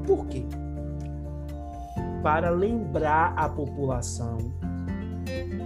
Por 0.05 0.27
quê? 0.27 0.45
Para 2.25 2.51
lembrar 2.51 3.35
a 3.37 3.49
população 3.49 4.39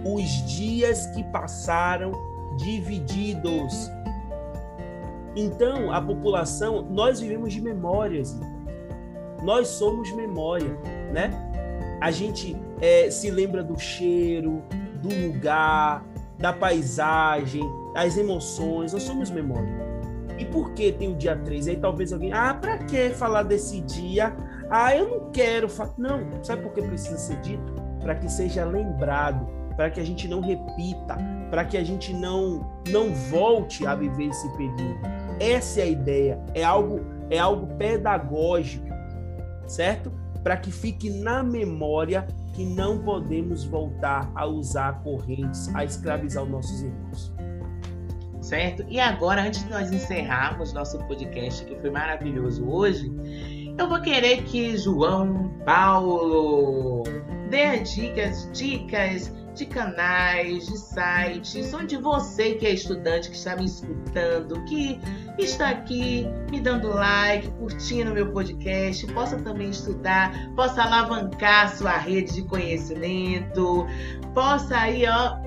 os 0.05 0.23
dias 0.45 1.07
que 1.07 1.23
passaram 1.25 2.11
divididos. 2.57 3.89
Então, 5.35 5.91
a 5.91 6.01
população, 6.01 6.81
nós 6.89 7.19
vivemos 7.19 7.53
de 7.53 7.61
memórias. 7.61 8.37
Nós 9.43 9.67
somos 9.67 10.11
memória, 10.11 10.77
né? 11.13 11.31
A 12.01 12.11
gente 12.11 12.57
é, 12.81 13.09
se 13.09 13.29
lembra 13.29 13.63
do 13.63 13.77
cheiro, 13.79 14.61
do 15.01 15.09
lugar, 15.27 16.03
da 16.37 16.51
paisagem, 16.51 17.63
das 17.93 18.17
emoções. 18.17 18.93
Nós 18.93 19.03
somos 19.03 19.29
memória. 19.29 19.87
E 20.37 20.45
por 20.45 20.71
que 20.71 20.91
tem 20.91 21.11
o 21.11 21.15
dia 21.15 21.35
3? 21.35 21.67
Aí 21.67 21.77
talvez 21.77 22.13
alguém, 22.13 22.31
ah, 22.33 22.53
para 22.53 22.77
que 22.79 23.09
falar 23.09 23.43
desse 23.43 23.81
dia? 23.81 24.35
Ah, 24.69 24.95
eu 24.95 25.09
não 25.09 25.31
quero. 25.31 25.67
Não, 25.97 26.43
sabe 26.43 26.61
por 26.61 26.73
que 26.73 26.81
precisa 26.81 27.17
ser 27.17 27.37
dito? 27.41 27.73
Para 28.01 28.15
que 28.15 28.29
seja 28.29 28.63
lembrado, 28.65 29.47
para 29.75 29.89
que 29.89 29.99
a 29.99 30.05
gente 30.05 30.27
não 30.27 30.41
repita, 30.41 31.17
para 31.49 31.65
que 31.65 31.77
a 31.77 31.83
gente 31.83 32.13
não 32.13 32.69
não 32.89 33.13
volte 33.13 33.85
a 33.85 33.95
viver 33.95 34.27
esse 34.27 34.47
período. 34.51 34.99
Essa 35.39 35.81
é 35.81 35.83
a 35.83 35.87
ideia, 35.87 36.39
é 36.53 36.63
algo 36.63 36.99
é 37.29 37.39
algo 37.39 37.67
pedagógico, 37.75 38.87
certo? 39.67 40.11
Para 40.43 40.57
que 40.57 40.71
fique 40.71 41.09
na 41.09 41.43
memória 41.43 42.27
que 42.53 42.65
não 42.65 42.99
podemos 42.99 43.63
voltar 43.63 44.31
a 44.35 44.45
usar 44.45 45.01
correntes, 45.01 45.73
a 45.75 45.83
escravizar 45.83 46.43
os 46.43 46.49
nossos 46.49 46.81
irmãos 46.81 47.33
certo? 48.41 48.83
E 48.87 48.99
agora, 48.99 49.43
antes 49.43 49.63
de 49.63 49.69
nós 49.69 49.91
encerrarmos 49.91 50.73
nosso 50.73 50.97
podcast, 51.05 51.63
que 51.65 51.75
foi 51.75 51.91
maravilhoso 51.91 52.67
hoje, 52.67 53.11
eu 53.79 53.87
vou 53.87 54.01
querer 54.01 54.43
que 54.43 54.77
João 54.77 55.53
Paulo 55.65 57.03
dê 57.49 57.79
dicas, 57.79 58.49
dicas 58.51 59.33
de 59.55 59.65
canais, 59.65 60.67
de 60.67 60.77
sites, 60.77 61.73
onde 61.73 61.95
você 61.95 62.55
que 62.55 62.67
é 62.67 62.71
estudante, 62.71 63.29
que 63.29 63.37
está 63.37 63.55
me 63.55 63.65
escutando, 63.65 64.61
que 64.65 64.99
está 65.37 65.69
aqui 65.69 66.27
me 66.51 66.59
dando 66.59 66.89
like, 66.89 67.49
curtindo 67.51 68.13
meu 68.13 68.31
podcast, 68.33 69.07
possa 69.13 69.37
também 69.37 69.69
estudar, 69.69 70.33
possa 70.57 70.83
alavancar 70.83 71.73
sua 71.73 71.97
rede 71.97 72.33
de 72.33 72.41
conhecimento, 72.43 73.87
possa 74.33 74.77
aí, 74.77 75.05
ó, 75.07 75.37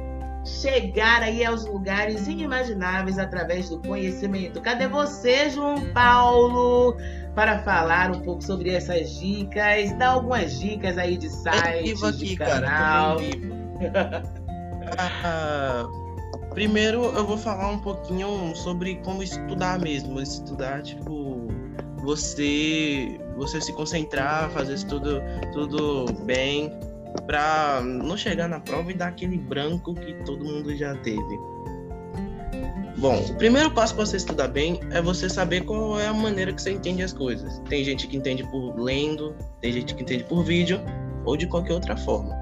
chegar 0.45 1.23
aí 1.23 1.45
aos 1.45 1.67
lugares 1.67 2.27
inimagináveis 2.27 3.19
através 3.19 3.69
do 3.69 3.79
conhecimento. 3.81 4.61
Cadê 4.61 4.89
você, 4.89 5.51
João 5.51 5.93
Paulo, 5.93 6.97
para 7.35 7.59
falar 7.61 8.11
um 8.11 8.21
pouco 8.21 8.43
sobre 8.43 8.71
essas 8.71 9.19
dicas? 9.19 9.93
Dá 9.99 10.09
algumas 10.09 10.59
dicas 10.59 10.99
aí 10.99 11.17
de 11.17 11.29
site, 11.29 11.93
aqui, 12.05 12.17
de 12.19 12.37
canal. 12.37 13.17
Cara, 13.97 14.23
ah, 15.25 15.89
primeiro 16.51 17.05
eu 17.05 17.27
vou 17.27 17.39
falar 17.39 17.69
um 17.69 17.79
pouquinho 17.79 18.55
sobre 18.55 18.97
como 18.97 19.23
estudar 19.23 19.79
mesmo, 19.79 20.21
estudar 20.21 20.83
tipo 20.83 21.49
você 22.03 23.19
você 23.37 23.61
se 23.61 23.73
concentrar, 23.73 24.51
fazer 24.51 24.75
isso 24.75 24.87
tudo 24.87 25.23
tudo 25.53 26.13
bem, 26.25 26.71
para 27.27 27.81
não 27.83 28.17
chegar 28.17 28.49
na 28.49 28.61
prova 28.61 28.91
e 28.91 28.95
dar 28.95 29.09
aquele 29.09 29.39
branco 29.39 29.95
que 29.95 30.13
todo 30.25 30.45
mundo 30.45 30.75
já 30.77 30.95
teve. 30.97 31.39
Bom, 33.03 33.19
o 33.19 33.35
primeiro 33.35 33.69
passo 33.73 33.97
para 33.97 34.07
você 34.07 34.17
estudar 34.17 34.47
bem 34.47 34.79
é 34.93 35.03
você 35.03 35.29
saber 35.29 35.63
qual 35.63 35.99
é 35.99 36.07
a 36.07 36.15
maneira 36.15 36.53
que 36.53 36.63
você 36.63 36.71
entende 36.71 37.03
as 37.03 37.13
coisas. 37.13 37.61
Tem 37.69 37.83
gente 37.83 38.07
que 38.07 38.17
entende 38.17 38.45
por 38.45 38.79
lendo, 38.79 39.35
tem 39.61 39.73
gente 39.73 39.93
que 39.93 40.05
entende 40.05 40.23
por 40.23 40.45
vídeo 40.45 40.81
ou 41.25 41.37
de 41.37 41.49
qualquer 41.49 41.73
outra 41.73 41.97
forma. 41.97 42.33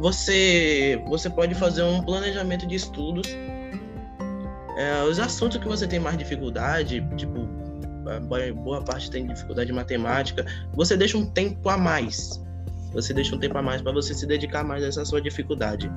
Você, 0.00 0.98
você 1.06 1.28
pode 1.28 1.54
fazer 1.54 1.82
um 1.82 2.02
planejamento 2.02 2.66
de 2.66 2.76
estudos. 2.76 3.28
É, 4.78 5.02
os 5.04 5.20
assuntos 5.20 5.58
que 5.58 5.68
você 5.68 5.86
tem 5.86 6.00
mais 6.00 6.16
dificuldade, 6.16 7.06
tipo, 7.18 7.46
boa 8.64 8.82
parte 8.82 9.10
tem 9.10 9.26
dificuldade 9.26 9.70
em 9.70 9.74
matemática, 9.74 10.46
você 10.72 10.96
deixa 10.96 11.18
um 11.18 11.26
tempo 11.26 11.68
a 11.68 11.76
mais 11.76 12.42
você 12.90 13.12
deixa 13.12 13.34
um 13.34 13.38
tempo 13.40 13.58
a 13.58 13.62
mais 13.62 13.82
para 13.82 13.90
você 13.90 14.14
se 14.14 14.24
dedicar 14.24 14.62
mais 14.62 14.84
a 14.84 14.86
essa 14.86 15.04
sua 15.04 15.20
dificuldade. 15.20 15.90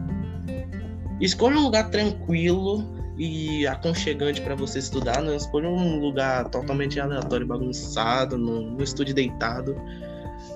Escolha 1.21 1.57
um 1.57 1.63
lugar 1.63 1.91
tranquilo 1.91 2.96
e 3.17 3.65
aconchegante 3.65 4.41
para 4.41 4.55
você 4.55 4.79
estudar. 4.79 5.21
Não 5.21 5.35
escolha 5.35 5.67
um 5.67 5.99
lugar 5.99 6.47
totalmente 6.49 6.99
aleatório, 6.99 7.47
bagunçado, 7.47 8.37
no, 8.37 8.81
estúdio 8.81 9.15
deitado. 9.15 9.75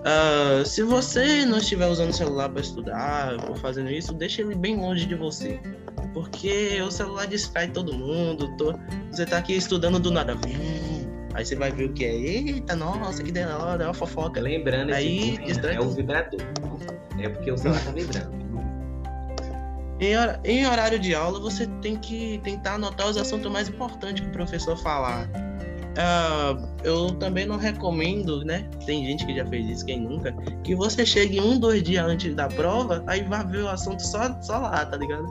Uh, 0.02 0.66
se 0.66 0.84
você 0.84 1.46
não 1.46 1.58
estiver 1.58 1.88
usando 1.88 2.10
o 2.10 2.14
celular 2.14 2.50
para 2.50 2.62
estudar 2.62 3.50
ou 3.50 3.56
fazendo 3.56 3.90
isso, 3.90 4.14
deixe 4.14 4.42
ele 4.42 4.56
bem 4.56 4.78
longe 4.78 5.06
de 5.06 5.16
você. 5.16 5.60
Porque 6.14 6.80
o 6.82 6.92
celular 6.92 7.26
distrai 7.26 7.68
todo 7.68 7.94
mundo. 7.94 8.56
Tô... 8.58 8.74
Você 9.12 9.26
tá 9.26 9.38
aqui 9.38 9.54
estudando 9.54 10.00
do 10.00 10.12
nada. 10.12 10.38
Aí 11.34 11.46
você 11.46 11.56
vai 11.56 11.72
ver 11.72 11.86
o 11.86 11.94
que 11.94 12.06
é. 12.06 12.14
Eita, 12.14 12.76
nossa, 12.76 13.24
que 13.24 13.32
da 13.32 13.58
hora, 13.58 13.84
é 13.84 13.88
uma 13.88 13.94
fofoca. 13.94 14.40
Lembrando, 14.42 14.94
aí 14.94 15.40
é 15.72 15.80
o 15.80 15.90
vibrador. 15.90 16.42
É 17.20 17.30
porque 17.30 17.52
o 17.52 17.58
celular 17.58 17.84
tá 17.84 17.92
vibrando. 17.92 18.41
Em, 20.02 20.16
em 20.44 20.66
horário 20.66 21.00
de 21.00 21.14
aula, 21.14 21.40
você 21.40 21.68
tem 21.82 21.96
que 21.96 22.42
tentar 22.44 22.74
anotar 22.74 23.08
os 23.08 23.18
assuntos 23.18 23.52
mais 23.52 23.70
importantes 23.70 24.22
que 24.22 24.30
o 24.30 24.32
professor 24.32 24.76
falar. 24.78 25.30
Uh, 25.92 26.68
eu 26.84 27.12
também 27.12 27.46
não 27.46 27.58
recomendo, 27.58 28.44
né? 28.44 28.68
Tem 28.86 29.06
gente 29.06 29.26
que 29.26 29.36
já 29.36 29.46
fez 29.46 29.70
isso, 29.70 29.86
quem 29.86 30.02
nunca, 30.02 30.34
que 30.64 30.74
você 30.74 31.06
chegue 31.06 31.40
um, 31.40 31.60
dois 31.60 31.84
dias 31.84 32.06
antes 32.06 32.34
da 32.34 32.48
prova, 32.48 33.04
aí 33.08 33.24
vai 33.24 33.46
ver 33.46 33.64
o 33.64 33.70
assunto 33.70 34.02
só, 34.02 34.42
só 34.42 34.58
lá, 34.58 34.86
tá 34.86 34.98
ligado? 34.98 35.26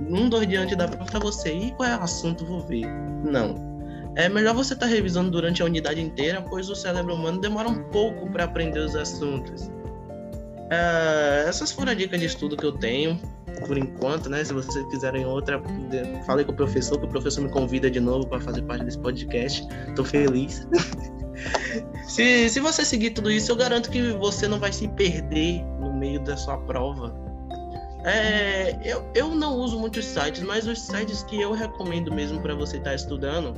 Um, 0.00 0.28
dois 0.28 0.46
dias 0.46 0.64
antes 0.64 0.76
da 0.76 0.86
prova 0.86 1.06
pra 1.06 1.20
você 1.20 1.54
ir, 1.54 1.70
qual 1.76 1.88
é 1.88 1.96
o 1.96 2.02
assunto, 2.02 2.44
vou 2.44 2.60
ver. 2.60 2.86
Não 3.24 3.70
é 4.16 4.28
melhor 4.28 4.54
você 4.54 4.74
estar 4.74 4.86
tá 4.86 4.92
revisando 4.92 5.30
durante 5.30 5.62
a 5.62 5.64
unidade 5.64 6.00
inteira, 6.00 6.42
pois 6.42 6.68
o 6.68 6.74
cérebro 6.74 7.14
humano 7.14 7.40
demora 7.40 7.68
um 7.68 7.82
pouco 7.84 8.28
para 8.30 8.44
aprender 8.44 8.80
os 8.80 8.96
assuntos. 8.96 9.70
É, 10.70 11.44
essas 11.48 11.72
foram 11.72 11.92
as 11.92 11.98
dicas 11.98 12.18
de 12.18 12.26
estudo 12.26 12.56
que 12.56 12.64
eu 12.64 12.72
tenho, 12.72 13.18
por 13.66 13.76
enquanto, 13.76 14.28
né? 14.28 14.44
Se 14.44 14.52
vocês 14.52 14.84
quiserem 14.86 15.24
outra, 15.24 15.60
falei 16.26 16.44
com 16.44 16.52
o 16.52 16.56
professor, 16.56 16.98
que 16.98 17.06
o 17.06 17.08
professor 17.08 17.42
me 17.42 17.50
convida 17.50 17.90
de 17.90 18.00
novo 18.00 18.26
para 18.26 18.40
fazer 18.40 18.62
parte 18.62 18.84
desse 18.84 18.98
podcast. 18.98 19.66
Tô 19.94 20.04
feliz. 20.04 20.66
se, 22.06 22.48
se 22.48 22.60
você 22.60 22.84
seguir 22.84 23.10
tudo 23.10 23.30
isso, 23.30 23.50
eu 23.50 23.56
garanto 23.56 23.90
que 23.90 24.12
você 24.12 24.48
não 24.48 24.58
vai 24.58 24.72
se 24.72 24.88
perder 24.88 25.62
no 25.80 25.92
meio 25.92 26.20
da 26.20 26.36
sua 26.36 26.58
prova. 26.58 27.14
É, 28.04 28.78
eu, 28.82 29.04
eu 29.14 29.34
não 29.34 29.56
uso 29.56 29.78
muitos 29.78 30.06
sites, 30.06 30.42
mas 30.42 30.66
os 30.66 30.80
sites 30.80 31.22
que 31.24 31.40
eu 31.40 31.52
recomendo 31.52 32.12
mesmo 32.12 32.40
para 32.40 32.54
você 32.54 32.78
estar 32.78 32.90
tá 32.90 32.96
estudando 32.96 33.54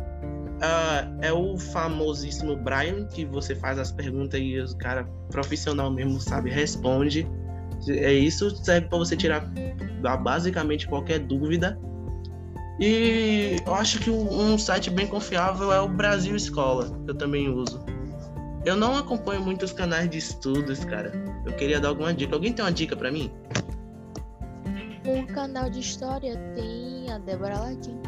uh, 0.63 1.19
é 1.21 1.33
o 1.33 1.57
famosíssimo 1.59 2.57
Brian, 2.57 3.07
que 3.07 3.25
você 3.25 3.55
faz 3.55 3.79
as 3.79 3.93
perguntas 3.93 4.41
e 4.41 4.59
o 4.59 4.77
cara 4.77 5.05
profissional 5.31 5.91
mesmo 5.91 6.21
sabe, 6.21 6.51
responde. 6.51 7.29
É 7.89 8.13
isso, 8.13 8.51
serve 8.65 8.89
para 8.89 8.99
você 8.99 9.17
tirar 9.17 9.51
basicamente 10.23 10.87
qualquer 10.87 11.19
dúvida. 11.19 11.79
E 12.81 13.57
eu 13.67 13.75
acho 13.75 14.01
que 14.01 14.11
um 14.11 14.57
site 14.59 14.91
bem 14.91 15.07
confiável 15.07 15.73
é 15.73 15.81
o 15.81 15.89
Brasil 15.89 16.35
Escola, 16.35 16.91
que 17.05 17.11
eu 17.11 17.15
também 17.15 17.49
uso. 17.49 17.85
Eu 18.65 18.77
não 18.77 18.97
acompanho 18.97 19.43
muitos 19.43 19.73
canais 19.73 20.09
de 20.09 20.19
estudos, 20.19 20.85
cara. 20.85 21.13
Eu 21.45 21.53
queria 21.53 21.81
dar 21.81 21.89
alguma 21.89 22.15
dica. 22.15 22.35
Alguém 22.35 22.53
tem 22.53 22.65
uma 22.65 22.73
dica 22.73 22.97
para 22.97 23.11
mim? 23.11 23.31
Um 25.05 25.27
canal 25.27 25.69
de 25.69 25.81
história 25.81 26.37
tem 26.55 27.11
a 27.11 27.19
Débora 27.19 27.59
Latim. 27.59 27.99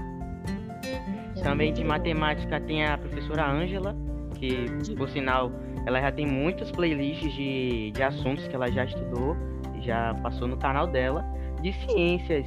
Também 1.43 1.73
de 1.73 1.83
matemática 1.83 2.61
tem 2.61 2.87
a 2.87 2.97
professora 2.97 3.51
Ângela, 3.51 3.97
que 4.39 4.67
por 4.97 5.09
sinal 5.11 5.53
ela 5.87 6.01
já 6.01 6.13
tem 6.13 6.27
muitas 6.27 6.71
playlists 6.71 7.33
de, 7.35 7.91
de 7.91 8.03
assuntos 8.03 8.47
que 8.47 8.55
ela 8.55 8.71
já 8.71 8.85
estudou, 8.85 9.37
já 9.85 10.15
passou 10.23 10.49
no 10.49 10.57
canal 10.57 10.87
dela. 10.87 11.25
De 11.63 11.73
ciências, 11.73 12.47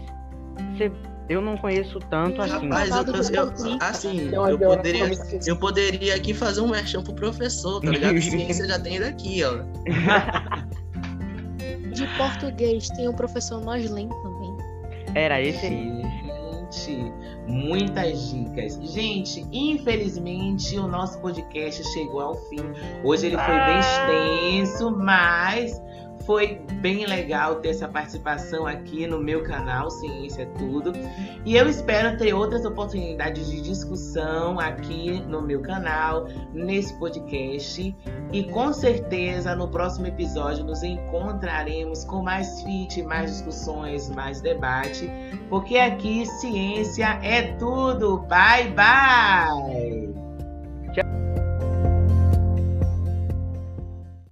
você, 0.75 0.91
eu 1.29 1.41
não 1.41 1.57
conheço 1.57 1.99
tanto 2.09 2.41
assim. 2.41 2.69
Rapaz, 2.69 2.89
eu, 2.89 3.03
eu, 3.33 3.77
assim, 3.79 4.29
eu 4.31 4.59
poderia, 4.59 5.11
eu 5.45 5.57
poderia 5.57 6.15
aqui 6.15 6.33
fazer 6.33 6.61
um 6.61 6.67
merchan 6.67 7.03
pro 7.03 7.13
professor, 7.13 7.81
tá 7.81 7.91
ligado? 7.91 8.19
Ciência 8.21 8.67
já 8.67 8.79
tem 8.79 8.99
daqui, 8.99 9.41
ó. 9.43 9.57
De 11.91 12.05
português 12.17 12.89
tem 12.89 13.07
o 13.07 13.13
professor 13.13 13.59
Noslen 13.61 14.09
também. 14.09 14.57
Era 15.15 15.41
esse 15.41 15.65
aí. 15.65 16.01
Gente, 16.69 17.11
muitas 17.47 18.29
dicas. 18.29 18.79
Gente, 18.93 19.45
infelizmente 19.51 20.77
o 20.77 20.87
nosso 20.87 21.19
podcast 21.19 21.83
chegou 21.91 22.21
ao 22.21 22.35
fim. 22.35 22.61
Hoje 23.03 23.27
ele 23.27 23.37
foi 23.37 23.55
bem 23.55 23.79
extenso, 23.79 24.91
mas 24.91 25.81
foi 26.27 26.61
bem 26.81 27.05
legal 27.05 27.55
ter 27.55 27.69
essa 27.69 27.87
participação 27.87 28.67
aqui 28.67 29.07
no 29.07 29.17
meu 29.17 29.43
canal 29.43 29.89
Ciência 29.89 30.43
é 30.43 30.45
Tudo. 30.57 30.91
E 31.45 31.55
eu 31.55 31.67
espero 31.69 32.17
ter 32.17 32.33
outras 32.33 32.65
oportunidades 32.65 33.49
de 33.49 33.61
discussão 33.61 34.59
aqui 34.59 35.21
no 35.21 35.41
meu 35.41 35.61
canal, 35.61 36.27
nesse 36.53 36.93
podcast. 36.99 37.95
E 38.33 38.43
com 38.51 38.73
certeza 38.73 39.55
no 39.55 39.69
próximo 39.69 40.07
episódio 40.07 40.65
nos 40.65 40.83
encontraremos 40.83 42.03
com 42.03 42.21
mais 42.21 42.61
fit, 42.61 43.01
mais 43.03 43.31
discussões, 43.31 44.09
mais 44.09 44.41
debate, 44.41 45.09
porque 45.49 45.77
aqui 45.77 46.25
ciência 46.25 47.19
é 47.23 47.53
tudo. 47.53 48.17
Bye 48.27 48.73
bye! 48.73 50.26